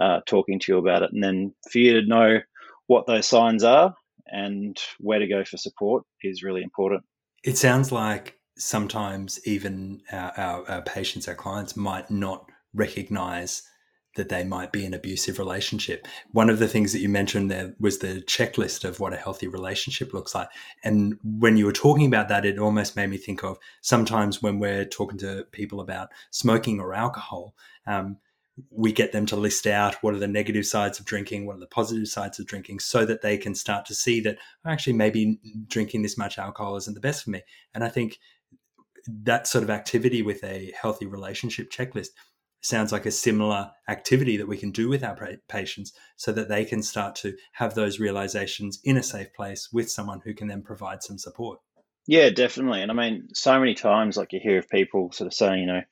uh, 0.00 0.20
talking 0.26 0.58
to 0.58 0.72
you 0.72 0.78
about 0.78 1.02
it. 1.02 1.10
And 1.12 1.22
then 1.22 1.54
for 1.70 1.78
you 1.78 2.00
to 2.00 2.06
know 2.06 2.40
what 2.86 3.06
those 3.06 3.26
signs 3.26 3.64
are 3.64 3.94
and 4.26 4.76
where 4.98 5.18
to 5.18 5.26
go 5.26 5.44
for 5.44 5.56
support 5.56 6.04
is 6.22 6.42
really 6.42 6.62
important. 6.62 7.02
It 7.44 7.56
sounds 7.56 7.92
like 7.92 8.38
sometimes 8.56 9.40
even 9.46 10.02
our, 10.12 10.32
our, 10.36 10.70
our 10.70 10.82
patients, 10.82 11.28
our 11.28 11.34
clients 11.34 11.76
might 11.76 12.10
not 12.10 12.50
recognize 12.74 13.62
that 14.16 14.28
they 14.28 14.44
might 14.44 14.72
be 14.72 14.84
an 14.84 14.94
abusive 14.94 15.38
relationship. 15.38 16.06
One 16.32 16.50
of 16.50 16.58
the 16.58 16.68
things 16.68 16.92
that 16.92 17.00
you 17.00 17.08
mentioned 17.08 17.50
there 17.50 17.74
was 17.78 17.98
the 17.98 18.22
checklist 18.26 18.84
of 18.84 19.00
what 19.00 19.12
a 19.12 19.16
healthy 19.16 19.46
relationship 19.46 20.12
looks 20.12 20.34
like. 20.34 20.48
And 20.82 21.18
when 21.22 21.56
you 21.56 21.66
were 21.66 21.72
talking 21.72 22.06
about 22.06 22.28
that, 22.28 22.44
it 22.44 22.58
almost 22.58 22.96
made 22.96 23.10
me 23.10 23.16
think 23.16 23.44
of 23.44 23.58
sometimes 23.80 24.42
when 24.42 24.58
we're 24.58 24.84
talking 24.84 25.18
to 25.18 25.46
people 25.52 25.80
about 25.80 26.08
smoking 26.30 26.80
or 26.80 26.94
alcohol, 26.94 27.54
um, 27.86 28.18
we 28.70 28.92
get 28.92 29.12
them 29.12 29.26
to 29.26 29.36
list 29.36 29.66
out 29.66 29.94
what 30.02 30.14
are 30.14 30.18
the 30.18 30.26
negative 30.26 30.66
sides 30.66 30.98
of 30.98 31.06
drinking, 31.06 31.46
what 31.46 31.56
are 31.56 31.60
the 31.60 31.66
positive 31.66 32.08
sides 32.08 32.40
of 32.40 32.46
drinking, 32.46 32.80
so 32.80 33.04
that 33.04 33.22
they 33.22 33.36
can 33.36 33.54
start 33.54 33.86
to 33.86 33.94
see 33.94 34.20
that 34.20 34.38
actually 34.66 34.94
maybe 34.94 35.38
drinking 35.68 36.02
this 36.02 36.18
much 36.18 36.38
alcohol 36.38 36.76
isn't 36.76 36.94
the 36.94 37.00
best 37.00 37.22
for 37.22 37.30
me. 37.30 37.42
And 37.74 37.84
I 37.84 37.88
think 37.88 38.18
that 39.06 39.46
sort 39.46 39.64
of 39.64 39.70
activity 39.70 40.22
with 40.22 40.42
a 40.44 40.72
healthy 40.80 41.06
relationship 41.06 41.70
checklist 41.70 42.08
sounds 42.60 42.92
like 42.92 43.06
a 43.06 43.10
similar 43.10 43.70
activity 43.88 44.36
that 44.36 44.48
we 44.48 44.56
can 44.56 44.70
do 44.70 44.88
with 44.88 45.04
our 45.04 45.16
patients 45.48 45.92
so 46.16 46.32
that 46.32 46.48
they 46.48 46.64
can 46.64 46.82
start 46.82 47.14
to 47.16 47.36
have 47.52 47.74
those 47.74 48.00
realizations 48.00 48.80
in 48.84 48.96
a 48.96 49.02
safe 49.02 49.32
place 49.32 49.68
with 49.72 49.90
someone 49.90 50.20
who 50.24 50.34
can 50.34 50.48
then 50.48 50.62
provide 50.62 51.02
some 51.02 51.18
support. 51.18 51.60
Yeah, 52.06 52.30
definitely. 52.30 52.82
And 52.82 52.90
I 52.90 52.94
mean, 52.94 53.28
so 53.34 53.58
many 53.58 53.74
times, 53.74 54.16
like 54.16 54.32
you 54.32 54.40
hear 54.42 54.58
of 54.58 54.68
people 54.68 55.12
sort 55.12 55.26
of 55.26 55.34
saying, 55.34 55.60
you 55.60 55.66
know, 55.66 55.82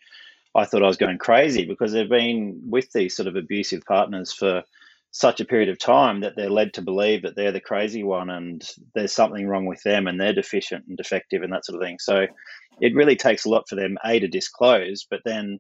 I 0.55 0.65
thought 0.65 0.83
I 0.83 0.87
was 0.87 0.97
going 0.97 1.19
crazy 1.19 1.67
because 1.67 1.93
they've 1.93 2.09
been 2.09 2.63
with 2.69 2.91
these 2.93 3.15
sort 3.15 3.29
of 3.29 3.37
abusive 3.37 3.85
partners 3.85 4.33
for 4.33 4.63
such 5.11 5.41
a 5.41 5.45
period 5.45 5.69
of 5.69 5.79
time 5.79 6.21
that 6.21 6.35
they're 6.37 6.51
led 6.51 6.75
to 6.75 6.83
believe 6.83 7.23
that 7.23 7.37
they're 7.37 7.53
the 7.53 7.61
crazy 7.61 8.03
one 8.03 8.31
and 8.31 8.69
there's 8.95 9.13
something 9.13 9.47
wrong 9.47 9.67
with 9.67 9.83
them 9.83 10.07
and 10.07 10.21
they're 10.21 10.33
deficient 10.33 10.85
and 10.89 10.97
defective 10.97 11.43
and 11.43 11.53
that 11.53 11.65
sort 11.65 11.81
of 11.81 11.87
thing. 11.87 11.99
So 12.01 12.27
it 12.81 12.95
really 12.95 13.17
takes 13.17 13.45
a 13.45 13.51
lot 13.51 13.69
for 13.69 13.77
them, 13.77 13.97
A, 14.05 14.19
to 14.19 14.29
disclose, 14.29 15.07
but 15.09 15.21
then 15.25 15.59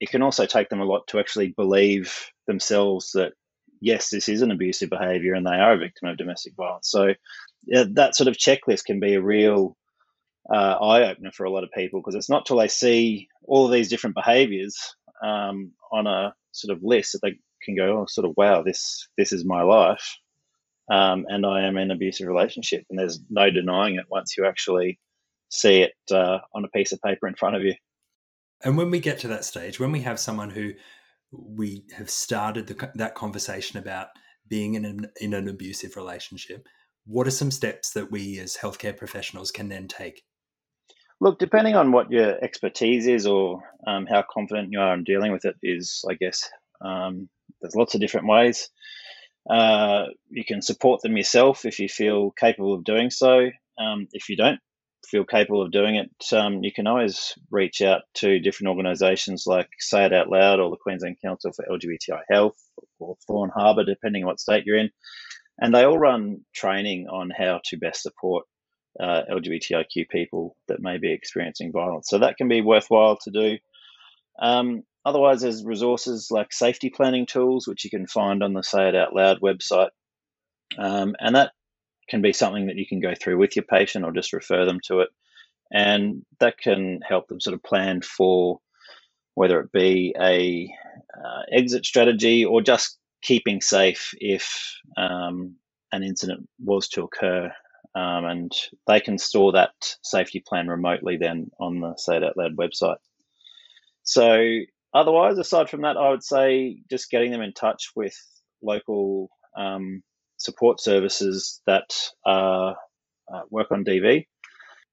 it 0.00 0.10
can 0.10 0.22
also 0.22 0.46
take 0.46 0.68
them 0.68 0.80
a 0.80 0.84
lot 0.84 1.06
to 1.08 1.18
actually 1.18 1.48
believe 1.48 2.30
themselves 2.46 3.12
that 3.12 3.32
yes, 3.80 4.10
this 4.10 4.28
is 4.28 4.42
an 4.42 4.50
abusive 4.50 4.90
behaviour 4.90 5.34
and 5.34 5.46
they 5.46 5.54
are 5.54 5.72
a 5.72 5.78
victim 5.78 6.08
of 6.08 6.16
domestic 6.16 6.54
violence. 6.56 6.90
So 6.90 7.14
yeah, 7.66 7.84
that 7.92 8.14
sort 8.14 8.28
of 8.28 8.36
checklist 8.36 8.84
can 8.84 9.00
be 9.00 9.14
a 9.14 9.22
real 9.22 9.76
uh, 10.52 10.76
eye 10.80 11.10
opener 11.10 11.30
for 11.32 11.44
a 11.44 11.50
lot 11.50 11.64
of 11.64 11.70
people 11.72 12.00
because 12.00 12.14
it's 12.14 12.30
not 12.30 12.46
till 12.46 12.56
they 12.56 12.68
see 12.68 13.28
all 13.44 13.66
of 13.66 13.72
these 13.72 13.88
different 13.88 14.16
behaviours 14.16 14.76
um, 15.22 15.72
on 15.92 16.06
a 16.06 16.34
sort 16.52 16.76
of 16.76 16.82
list 16.82 17.12
that 17.12 17.20
they 17.22 17.38
can 17.62 17.76
go, 17.76 18.00
oh, 18.00 18.06
sort 18.08 18.26
of, 18.26 18.34
wow, 18.36 18.62
this 18.62 19.08
this 19.18 19.32
is 19.32 19.44
my 19.44 19.62
life, 19.62 20.16
um, 20.90 21.26
and 21.28 21.44
I 21.44 21.66
am 21.66 21.76
in 21.76 21.84
an 21.84 21.90
abusive 21.90 22.26
relationship, 22.26 22.84
and 22.90 22.98
there's 22.98 23.20
no 23.28 23.50
denying 23.50 23.96
it 23.96 24.06
once 24.08 24.36
you 24.36 24.46
actually 24.46 24.98
see 25.50 25.82
it 25.82 25.94
uh, 26.10 26.38
on 26.54 26.64
a 26.64 26.68
piece 26.68 26.92
of 26.92 27.02
paper 27.02 27.28
in 27.28 27.34
front 27.34 27.56
of 27.56 27.62
you. 27.62 27.74
And 28.64 28.76
when 28.76 28.90
we 28.90 29.00
get 29.00 29.18
to 29.20 29.28
that 29.28 29.44
stage, 29.44 29.80
when 29.80 29.92
we 29.92 30.02
have 30.02 30.20
someone 30.20 30.50
who 30.50 30.72
we 31.32 31.84
have 31.96 32.10
started 32.10 32.66
the, 32.66 32.90
that 32.96 33.14
conversation 33.14 33.78
about 33.78 34.08
being 34.48 34.74
in 34.74 34.84
an, 34.84 35.10
in 35.20 35.34
an 35.34 35.48
abusive 35.48 35.96
relationship, 35.96 36.68
what 37.06 37.26
are 37.26 37.32
some 37.32 37.50
steps 37.50 37.90
that 37.92 38.10
we 38.10 38.38
as 38.38 38.56
healthcare 38.56 38.96
professionals 38.96 39.50
can 39.50 39.68
then 39.68 39.88
take? 39.88 40.22
Look, 41.20 41.38
depending 41.38 41.76
on 41.76 41.92
what 41.92 42.10
your 42.10 42.42
expertise 42.42 43.06
is 43.06 43.26
or 43.26 43.62
um, 43.86 44.06
how 44.06 44.24
confident 44.30 44.72
you 44.72 44.80
are 44.80 44.94
in 44.94 45.04
dealing 45.04 45.32
with 45.32 45.44
it, 45.44 45.56
is 45.62 46.04
I 46.08 46.14
guess 46.14 46.48
um, 46.80 47.28
there's 47.60 47.74
lots 47.76 47.94
of 47.94 48.00
different 48.00 48.26
ways. 48.26 48.70
Uh, 49.48 50.06
you 50.30 50.44
can 50.44 50.62
support 50.62 51.02
them 51.02 51.16
yourself 51.16 51.64
if 51.64 51.78
you 51.78 51.88
feel 51.88 52.30
capable 52.30 52.74
of 52.74 52.84
doing 52.84 53.10
so. 53.10 53.50
Um, 53.78 54.08
if 54.12 54.28
you 54.28 54.36
don't 54.36 54.60
feel 55.10 55.24
capable 55.24 55.62
of 55.62 55.72
doing 55.72 55.96
it, 55.96 56.10
um, 56.32 56.62
you 56.62 56.72
can 56.72 56.86
always 56.86 57.34
reach 57.50 57.82
out 57.82 58.02
to 58.14 58.38
different 58.38 58.70
organisations 58.70 59.44
like 59.46 59.68
Say 59.78 60.04
It 60.04 60.12
Out 60.12 60.30
Loud 60.30 60.60
or 60.60 60.70
the 60.70 60.76
Queensland 60.76 61.16
Council 61.24 61.52
for 61.52 61.64
LGBTI 61.64 62.20
Health 62.30 62.56
or 62.98 63.16
Thorne 63.26 63.50
Harbour, 63.54 63.84
depending 63.84 64.22
on 64.22 64.28
what 64.28 64.40
state 64.40 64.64
you're 64.66 64.78
in. 64.78 64.90
And 65.58 65.74
they 65.74 65.84
all 65.84 65.98
run 65.98 66.44
training 66.54 67.08
on 67.08 67.30
how 67.36 67.60
to 67.64 67.76
best 67.76 68.02
support 68.02 68.46
uh, 68.98 69.22
LGBTIQ 69.30 70.08
people 70.10 70.56
that 70.68 70.80
may 70.80 70.98
be 70.98 71.12
experiencing 71.12 71.72
violence. 71.72 72.06
So 72.08 72.18
that 72.20 72.36
can 72.36 72.48
be 72.48 72.60
worthwhile 72.62 73.18
to 73.24 73.30
do. 73.30 73.58
Um, 74.40 74.82
otherwise, 75.04 75.42
there's 75.42 75.64
resources 75.64 76.28
like 76.30 76.52
safety 76.52 76.90
planning 76.90 77.26
tools, 77.26 77.66
which 77.66 77.84
you 77.84 77.90
can 77.90 78.06
find 78.06 78.42
on 78.42 78.54
the 78.54 78.62
Say 78.62 78.88
It 78.88 78.96
Out 78.96 79.14
Loud 79.14 79.40
website. 79.40 79.90
Um, 80.78 81.14
and 81.18 81.34
that 81.34 81.52
can 82.10 82.20
be 82.20 82.32
something 82.32 82.66
that 82.66 82.76
you 82.76 82.86
can 82.86 83.00
go 83.00 83.14
through 83.14 83.38
with 83.38 83.56
your 83.56 83.64
patient 83.64 84.04
or 84.04 84.12
just 84.12 84.32
refer 84.32 84.66
them 84.66 84.80
to 84.84 85.00
it. 85.00 85.08
And 85.72 86.26
that 86.40 86.58
can 86.58 87.00
help 87.08 87.28
them 87.28 87.40
sort 87.40 87.54
of 87.54 87.62
plan 87.62 88.02
for 88.02 88.60
whether 89.34 89.60
it 89.60 89.72
be 89.72 90.14
a 90.20 90.68
uh, 91.16 91.42
exit 91.52 91.86
strategy 91.86 92.44
or 92.44 92.60
just 92.60 92.98
keeping 93.22 93.60
safe 93.60 94.12
if 94.18 94.74
um, 94.96 95.54
an 95.92 96.02
incident 96.02 96.48
was 96.58 96.88
to 96.88 97.04
occur. 97.04 97.52
Um, 97.94 98.24
and 98.24 98.52
they 98.86 99.00
can 99.00 99.18
store 99.18 99.52
that 99.52 99.72
safety 100.02 100.42
plan 100.46 100.68
remotely 100.68 101.16
then 101.16 101.50
on 101.58 101.80
the 101.80 101.96
Say 101.96 102.16
It 102.16 102.24
Out 102.24 102.36
Loud 102.36 102.56
website. 102.56 102.98
So, 104.02 104.60
otherwise, 104.94 105.38
aside 105.38 105.68
from 105.68 105.82
that, 105.82 105.96
I 105.96 106.10
would 106.10 106.22
say 106.22 106.82
just 106.88 107.10
getting 107.10 107.32
them 107.32 107.42
in 107.42 107.52
touch 107.52 107.90
with 107.96 108.16
local 108.62 109.28
um, 109.56 110.02
support 110.40 110.80
services 110.80 111.60
that 111.66 111.90
uh, 112.26 112.72
uh, 113.32 113.42
work 113.50 113.70
on 113.70 113.84
DV. 113.84 114.26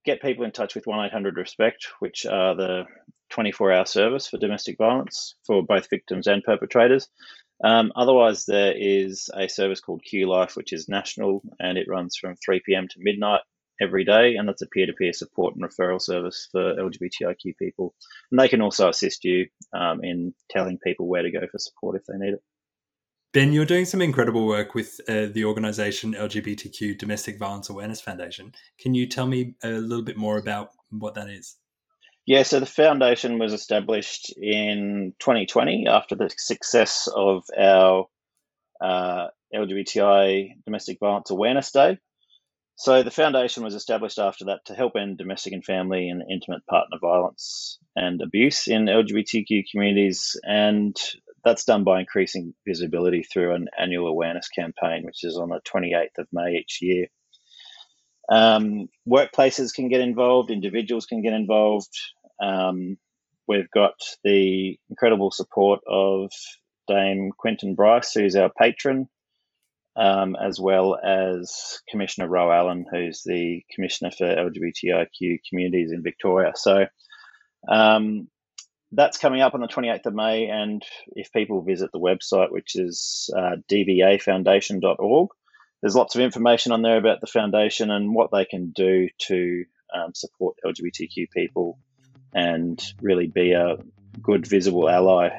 Get 0.05 0.21
people 0.21 0.45
in 0.45 0.51
touch 0.51 0.75
with 0.75 0.85
1 0.85 1.05
800 1.05 1.37
RESPECT, 1.37 1.87
which 1.99 2.25
are 2.25 2.55
the 2.55 2.83
24 3.29 3.71
hour 3.71 3.85
service 3.85 4.27
for 4.27 4.37
domestic 4.37 4.77
violence 4.77 5.35
for 5.45 5.63
both 5.63 5.89
victims 5.89 6.27
and 6.27 6.43
perpetrators. 6.43 7.07
Um, 7.63 7.91
otherwise, 7.95 8.45
there 8.45 8.73
is 8.77 9.29
a 9.33 9.47
service 9.47 9.79
called 9.79 10.03
Q 10.03 10.29
Life, 10.29 10.55
which 10.55 10.73
is 10.73 10.87
national 10.87 11.41
and 11.59 11.77
it 11.77 11.87
runs 11.89 12.15
from 12.15 12.35
3 12.35 12.61
p.m. 12.65 12.87
to 12.89 12.99
midnight 12.99 13.41
every 13.81 14.03
day, 14.03 14.35
and 14.35 14.47
that's 14.47 14.61
a 14.61 14.67
peer 14.67 14.85
to 14.85 14.93
peer 14.93 15.13
support 15.13 15.55
and 15.55 15.63
referral 15.63 16.01
service 16.01 16.47
for 16.51 16.75
LGBTIQ 16.75 17.57
people. 17.57 17.93
And 18.31 18.39
they 18.39 18.47
can 18.47 18.61
also 18.61 18.89
assist 18.89 19.23
you 19.23 19.47
um, 19.73 20.03
in 20.03 20.33
telling 20.49 20.77
people 20.77 21.07
where 21.07 21.23
to 21.23 21.31
go 21.31 21.41
for 21.51 21.59
support 21.59 21.95
if 21.95 22.05
they 22.05 22.17
need 22.17 22.35
it. 22.35 22.43
Ben, 23.33 23.51
you're 23.51 23.65
doing 23.65 23.85
some 23.85 24.01
incredible 24.01 24.47
work 24.47 24.73
with 24.73 24.99
uh, 25.07 25.27
the 25.31 25.45
organization 25.45 26.13
LGBTQ 26.13 26.97
Domestic 26.97 27.37
Violence 27.37 27.69
Awareness 27.69 28.01
Foundation. 28.01 28.53
Can 28.79 28.93
you 28.93 29.05
tell 29.05 29.27
me 29.27 29.55
a 29.63 29.69
little 29.69 30.03
bit 30.03 30.17
more 30.17 30.37
about 30.37 30.69
what 30.89 31.15
that 31.15 31.29
is? 31.29 31.57
Yeah, 32.25 32.43
so 32.43 32.59
the 32.59 32.65
foundation 32.65 33.39
was 33.39 33.53
established 33.53 34.33
in 34.37 35.13
2020 35.19 35.87
after 35.87 36.15
the 36.15 36.29
success 36.37 37.07
of 37.13 37.43
our 37.57 38.07
uh, 38.81 39.27
LGBTI 39.55 40.63
Domestic 40.65 40.97
Violence 40.99 41.29
Awareness 41.29 41.71
Day. 41.71 41.97
So 42.75 43.01
the 43.01 43.11
foundation 43.11 43.63
was 43.63 43.73
established 43.73 44.19
after 44.19 44.45
that 44.45 44.65
to 44.65 44.75
help 44.75 44.93
end 44.95 45.17
domestic 45.17 45.53
and 45.53 45.65
family 45.65 46.09
and 46.09 46.21
intimate 46.29 46.65
partner 46.67 46.97
violence 47.01 47.79
and 47.95 48.21
abuse 48.21 48.67
in 48.67 48.85
LGBTQ 48.85 49.63
communities, 49.71 50.39
and 50.43 50.95
that's 51.47 51.65
done 51.65 51.83
by 51.83 51.99
increasing 51.99 52.53
visibility 52.67 53.23
through 53.23 53.55
an 53.55 53.67
annual 53.79 54.07
awareness 54.07 54.49
campaign, 54.49 55.03
which 55.03 55.23
is 55.23 55.37
on 55.37 55.49
the 55.49 55.61
28th 55.61 56.17
of 56.19 56.27
May 56.31 56.57
each 56.57 56.79
year. 56.81 57.07
Um, 58.29 58.89
workplaces 59.07 59.73
can 59.73 59.87
get 59.87 60.01
involved, 60.01 60.51
individuals 60.51 61.05
can 61.05 61.21
get 61.21 61.33
involved, 61.33 61.93
um, 62.41 62.97
we've 63.47 63.71
got 63.71 63.93
the 64.23 64.77
incredible 64.89 65.31
support 65.31 65.79
of 65.87 66.31
Dame 66.87 67.31
Quentin 67.37 67.75
Bryce, 67.75 68.13
who's 68.13 68.35
our 68.35 68.49
patron, 68.49 69.07
um, 69.95 70.35
as 70.35 70.59
well 70.59 70.97
as 71.03 71.79
Commissioner 71.89 72.27
Ro 72.27 72.51
Allen, 72.51 72.85
who's 72.91 73.23
the 73.23 73.63
Commissioner 73.73 74.11
for 74.11 74.25
LGBTIQ 74.25 75.39
communities 75.49 75.91
in 75.91 76.03
Victoria. 76.03 76.51
So 76.55 76.85
um, 77.67 78.27
that's 78.91 79.17
coming 79.17 79.41
up 79.41 79.53
on 79.53 79.61
the 79.61 79.67
28th 79.67 80.05
of 80.05 80.13
May. 80.13 80.47
And 80.47 80.83
if 81.07 81.31
people 81.31 81.61
visit 81.61 81.91
the 81.91 81.99
website, 81.99 82.51
which 82.51 82.75
is 82.75 83.29
uh, 83.35 83.57
dvafoundation.org, 83.69 85.29
there's 85.81 85.95
lots 85.95 86.15
of 86.15 86.21
information 86.21 86.71
on 86.71 86.81
there 86.81 86.97
about 86.97 87.21
the 87.21 87.27
foundation 87.27 87.91
and 87.91 88.13
what 88.13 88.31
they 88.31 88.45
can 88.45 88.71
do 88.71 89.09
to 89.27 89.65
um, 89.93 90.13
support 90.13 90.57
LGBTQ 90.65 91.29
people 91.31 91.77
and 92.33 92.81
really 93.01 93.27
be 93.27 93.53
a 93.53 93.77
good 94.21 94.47
visible 94.47 94.89
ally 94.89 95.29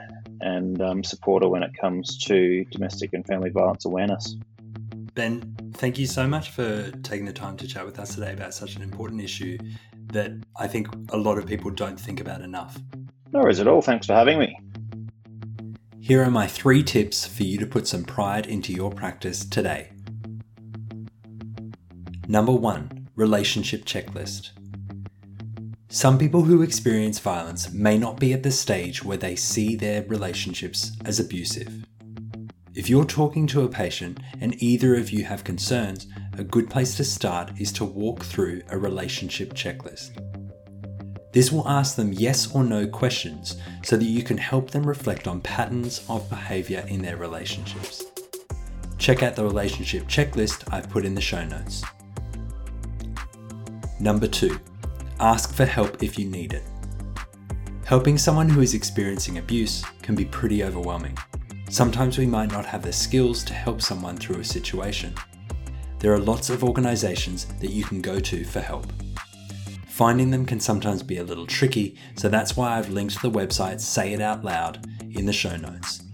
and 0.40 0.80
um, 0.80 1.02
supporter 1.02 1.48
when 1.48 1.62
it 1.62 1.72
comes 1.78 2.18
to 2.18 2.64
domestic 2.66 3.12
and 3.12 3.26
family 3.26 3.50
violence 3.50 3.84
awareness. 3.84 4.36
Ben, 5.14 5.56
thank 5.74 5.98
you 5.98 6.06
so 6.06 6.28
much 6.28 6.50
for 6.50 6.92
taking 7.02 7.26
the 7.26 7.32
time 7.32 7.56
to 7.56 7.66
chat 7.66 7.84
with 7.84 7.98
us 7.98 8.14
today 8.14 8.32
about 8.32 8.54
such 8.54 8.76
an 8.76 8.82
important 8.82 9.20
issue 9.20 9.58
that 10.12 10.30
I 10.56 10.68
think 10.68 10.88
a 11.10 11.16
lot 11.16 11.38
of 11.38 11.46
people 11.46 11.70
don't 11.70 11.98
think 11.98 12.20
about 12.20 12.40
enough. 12.40 12.78
No 13.32 13.40
worries 13.40 13.60
at 13.60 13.68
all. 13.68 13.82
Thanks 13.82 14.06
for 14.06 14.14
having 14.14 14.38
me. 14.38 14.58
Here 16.00 16.22
are 16.22 16.30
my 16.30 16.46
three 16.46 16.82
tips 16.82 17.26
for 17.26 17.42
you 17.42 17.58
to 17.58 17.66
put 17.66 17.86
some 17.86 18.04
pride 18.04 18.46
into 18.46 18.72
your 18.72 18.90
practice 18.90 19.44
today. 19.44 19.92
Number 22.26 22.52
one, 22.52 23.08
relationship 23.14 23.84
checklist. 23.84 24.50
Some 25.90 26.18
people 26.18 26.42
who 26.42 26.62
experience 26.62 27.18
violence 27.18 27.72
may 27.72 27.98
not 27.98 28.20
be 28.20 28.32
at 28.32 28.42
the 28.42 28.50
stage 28.50 29.04
where 29.04 29.16
they 29.16 29.36
see 29.36 29.76
their 29.76 30.02
relationships 30.04 30.92
as 31.04 31.20
abusive. 31.20 31.86
If 32.74 32.88
you're 32.88 33.04
talking 33.04 33.46
to 33.48 33.64
a 33.64 33.68
patient 33.68 34.20
and 34.40 34.62
either 34.62 34.94
of 34.94 35.10
you 35.10 35.24
have 35.24 35.44
concerns, 35.44 36.06
a 36.38 36.44
good 36.44 36.70
place 36.70 36.96
to 36.96 37.04
start 37.04 37.50
is 37.58 37.72
to 37.72 37.84
walk 37.84 38.24
through 38.24 38.62
a 38.68 38.78
relationship 38.78 39.54
checklist. 39.54 40.27
This 41.32 41.52
will 41.52 41.68
ask 41.68 41.94
them 41.96 42.12
yes 42.12 42.54
or 42.54 42.64
no 42.64 42.86
questions 42.86 43.56
so 43.82 43.96
that 43.96 44.04
you 44.04 44.22
can 44.22 44.38
help 44.38 44.70
them 44.70 44.86
reflect 44.86 45.28
on 45.28 45.40
patterns 45.40 46.04
of 46.08 46.28
behaviour 46.30 46.84
in 46.88 47.02
their 47.02 47.16
relationships. 47.16 48.04
Check 48.96 49.22
out 49.22 49.36
the 49.36 49.44
relationship 49.44 50.04
checklist 50.04 50.72
I've 50.72 50.88
put 50.88 51.04
in 51.04 51.14
the 51.14 51.20
show 51.20 51.44
notes. 51.44 51.84
Number 54.00 54.26
two, 54.26 54.58
ask 55.20 55.54
for 55.54 55.64
help 55.66 56.02
if 56.02 56.18
you 56.18 56.24
need 56.24 56.54
it. 56.54 56.62
Helping 57.84 58.18
someone 58.18 58.48
who 58.48 58.60
is 58.60 58.74
experiencing 58.74 59.38
abuse 59.38 59.84
can 60.02 60.14
be 60.14 60.24
pretty 60.24 60.64
overwhelming. 60.64 61.16
Sometimes 61.70 62.16
we 62.16 62.26
might 62.26 62.50
not 62.50 62.64
have 62.64 62.82
the 62.82 62.92
skills 62.92 63.44
to 63.44 63.54
help 63.54 63.82
someone 63.82 64.16
through 64.16 64.40
a 64.40 64.44
situation. 64.44 65.14
There 65.98 66.12
are 66.12 66.18
lots 66.18 66.48
of 66.48 66.64
organisations 66.64 67.46
that 67.60 67.70
you 67.70 67.84
can 67.84 68.00
go 68.00 68.20
to 68.20 68.44
for 68.44 68.60
help. 68.60 68.86
Finding 69.98 70.30
them 70.30 70.46
can 70.46 70.60
sometimes 70.60 71.02
be 71.02 71.18
a 71.18 71.24
little 71.24 71.44
tricky, 71.44 71.96
so 72.14 72.28
that's 72.28 72.56
why 72.56 72.78
I've 72.78 72.88
linked 72.88 73.20
the 73.20 73.32
website 73.32 73.80
Say 73.80 74.12
It 74.12 74.20
Out 74.20 74.44
Loud 74.44 74.86
in 75.10 75.26
the 75.26 75.32
show 75.32 75.56
notes. 75.56 76.04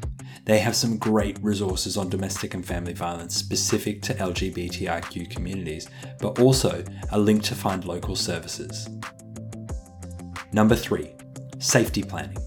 They 0.46 0.58
have 0.60 0.74
some 0.74 0.96
great 0.96 1.38
resources 1.42 1.98
on 1.98 2.08
domestic 2.08 2.54
and 2.54 2.64
family 2.64 2.94
violence 2.94 3.36
specific 3.36 4.00
to 4.04 4.14
LGBTIQ 4.14 5.28
communities, 5.28 5.90
but 6.18 6.40
also 6.40 6.82
a 7.12 7.18
link 7.18 7.42
to 7.42 7.54
find 7.54 7.84
local 7.84 8.16
services. 8.16 8.88
Number 10.50 10.76
three, 10.76 11.12
safety 11.58 12.02
planning. 12.02 12.38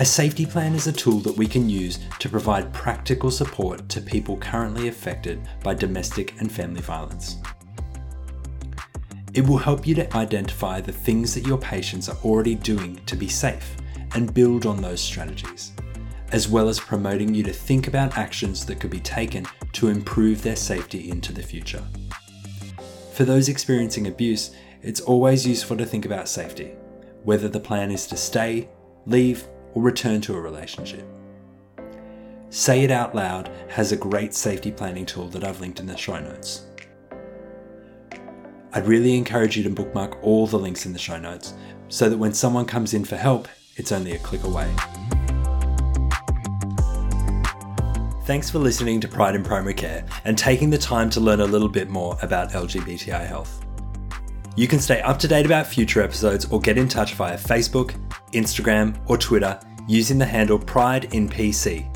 A 0.00 0.04
safety 0.04 0.44
plan 0.44 0.74
is 0.74 0.88
a 0.88 0.92
tool 0.92 1.20
that 1.20 1.36
we 1.36 1.46
can 1.46 1.70
use 1.70 2.00
to 2.18 2.28
provide 2.28 2.74
practical 2.74 3.30
support 3.30 3.88
to 3.90 4.00
people 4.00 4.38
currently 4.38 4.88
affected 4.88 5.48
by 5.62 5.74
domestic 5.74 6.34
and 6.40 6.50
family 6.50 6.80
violence. 6.80 7.36
It 9.36 9.46
will 9.46 9.58
help 9.58 9.86
you 9.86 9.94
to 9.96 10.16
identify 10.16 10.80
the 10.80 10.92
things 10.92 11.34
that 11.34 11.46
your 11.46 11.58
patients 11.58 12.08
are 12.08 12.16
already 12.24 12.56
doing 12.56 13.00
to 13.06 13.14
be 13.14 13.28
safe 13.28 13.76
and 14.14 14.34
build 14.34 14.66
on 14.66 14.80
those 14.80 15.00
strategies 15.00 15.72
as 16.32 16.48
well 16.48 16.68
as 16.68 16.80
promoting 16.80 17.34
you 17.34 17.42
to 17.42 17.52
think 17.52 17.86
about 17.86 18.18
actions 18.18 18.64
that 18.66 18.80
could 18.80 18.90
be 18.90 19.00
taken 19.00 19.46
to 19.72 19.88
improve 19.88 20.42
their 20.42 20.56
safety 20.56 21.10
into 21.10 21.32
the 21.32 21.42
future. 21.42 21.82
For 23.12 23.24
those 23.24 23.48
experiencing 23.48 24.06
abuse, 24.06 24.54
it's 24.82 25.00
always 25.00 25.46
useful 25.46 25.76
to 25.76 25.86
think 25.86 26.04
about 26.04 26.28
safety, 26.28 26.72
whether 27.22 27.48
the 27.48 27.60
plan 27.60 27.90
is 27.90 28.06
to 28.08 28.16
stay, 28.16 28.68
leave, 29.06 29.46
or 29.74 29.82
return 29.82 30.20
to 30.22 30.34
a 30.34 30.40
relationship. 30.40 31.06
Say 32.50 32.82
It 32.82 32.90
Out 32.90 33.14
Loud 33.14 33.50
has 33.68 33.92
a 33.92 33.96
great 33.96 34.34
safety 34.34 34.70
planning 34.70 35.06
tool 35.06 35.28
that 35.28 35.44
I've 35.44 35.60
linked 35.60 35.80
in 35.80 35.86
the 35.86 35.96
show 35.96 36.18
notes. 36.18 36.66
I'd 38.76 38.86
really 38.86 39.16
encourage 39.16 39.56
you 39.56 39.62
to 39.62 39.70
bookmark 39.70 40.22
all 40.22 40.46
the 40.46 40.58
links 40.58 40.84
in 40.84 40.92
the 40.92 40.98
show 40.98 41.18
notes 41.18 41.54
so 41.88 42.10
that 42.10 42.18
when 42.18 42.34
someone 42.34 42.66
comes 42.66 42.92
in 42.92 43.06
for 43.06 43.16
help, 43.16 43.48
it's 43.76 43.90
only 43.90 44.12
a 44.12 44.18
click 44.18 44.44
away. 44.44 44.70
Thanks 48.24 48.50
for 48.50 48.58
listening 48.58 49.00
to 49.00 49.08
Pride 49.08 49.34
in 49.34 49.42
Primary 49.42 49.72
Care 49.72 50.04
and 50.26 50.36
taking 50.36 50.68
the 50.68 50.76
time 50.76 51.08
to 51.08 51.20
learn 51.20 51.40
a 51.40 51.46
little 51.46 51.70
bit 51.70 51.88
more 51.88 52.18
about 52.20 52.50
LGBTI 52.50 53.26
health. 53.26 53.64
You 54.56 54.68
can 54.68 54.80
stay 54.80 55.00
up 55.00 55.18
to 55.20 55.28
date 55.28 55.46
about 55.46 55.66
future 55.66 56.02
episodes 56.02 56.44
or 56.52 56.60
get 56.60 56.76
in 56.76 56.86
touch 56.86 57.14
via 57.14 57.38
Facebook, 57.38 57.98
Instagram, 58.32 59.00
or 59.08 59.16
Twitter 59.16 59.58
using 59.88 60.18
the 60.18 60.26
handle 60.26 60.58
Pride 60.58 61.14
in 61.14 61.30
PC. 61.30 61.90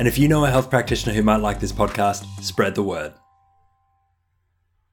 And 0.00 0.08
if 0.08 0.18
you 0.18 0.26
know 0.26 0.46
a 0.46 0.50
health 0.50 0.68
practitioner 0.68 1.14
who 1.14 1.22
might 1.22 1.36
like 1.36 1.60
this 1.60 1.70
podcast, 1.70 2.26
spread 2.42 2.74
the 2.74 2.82
word. 2.82 3.14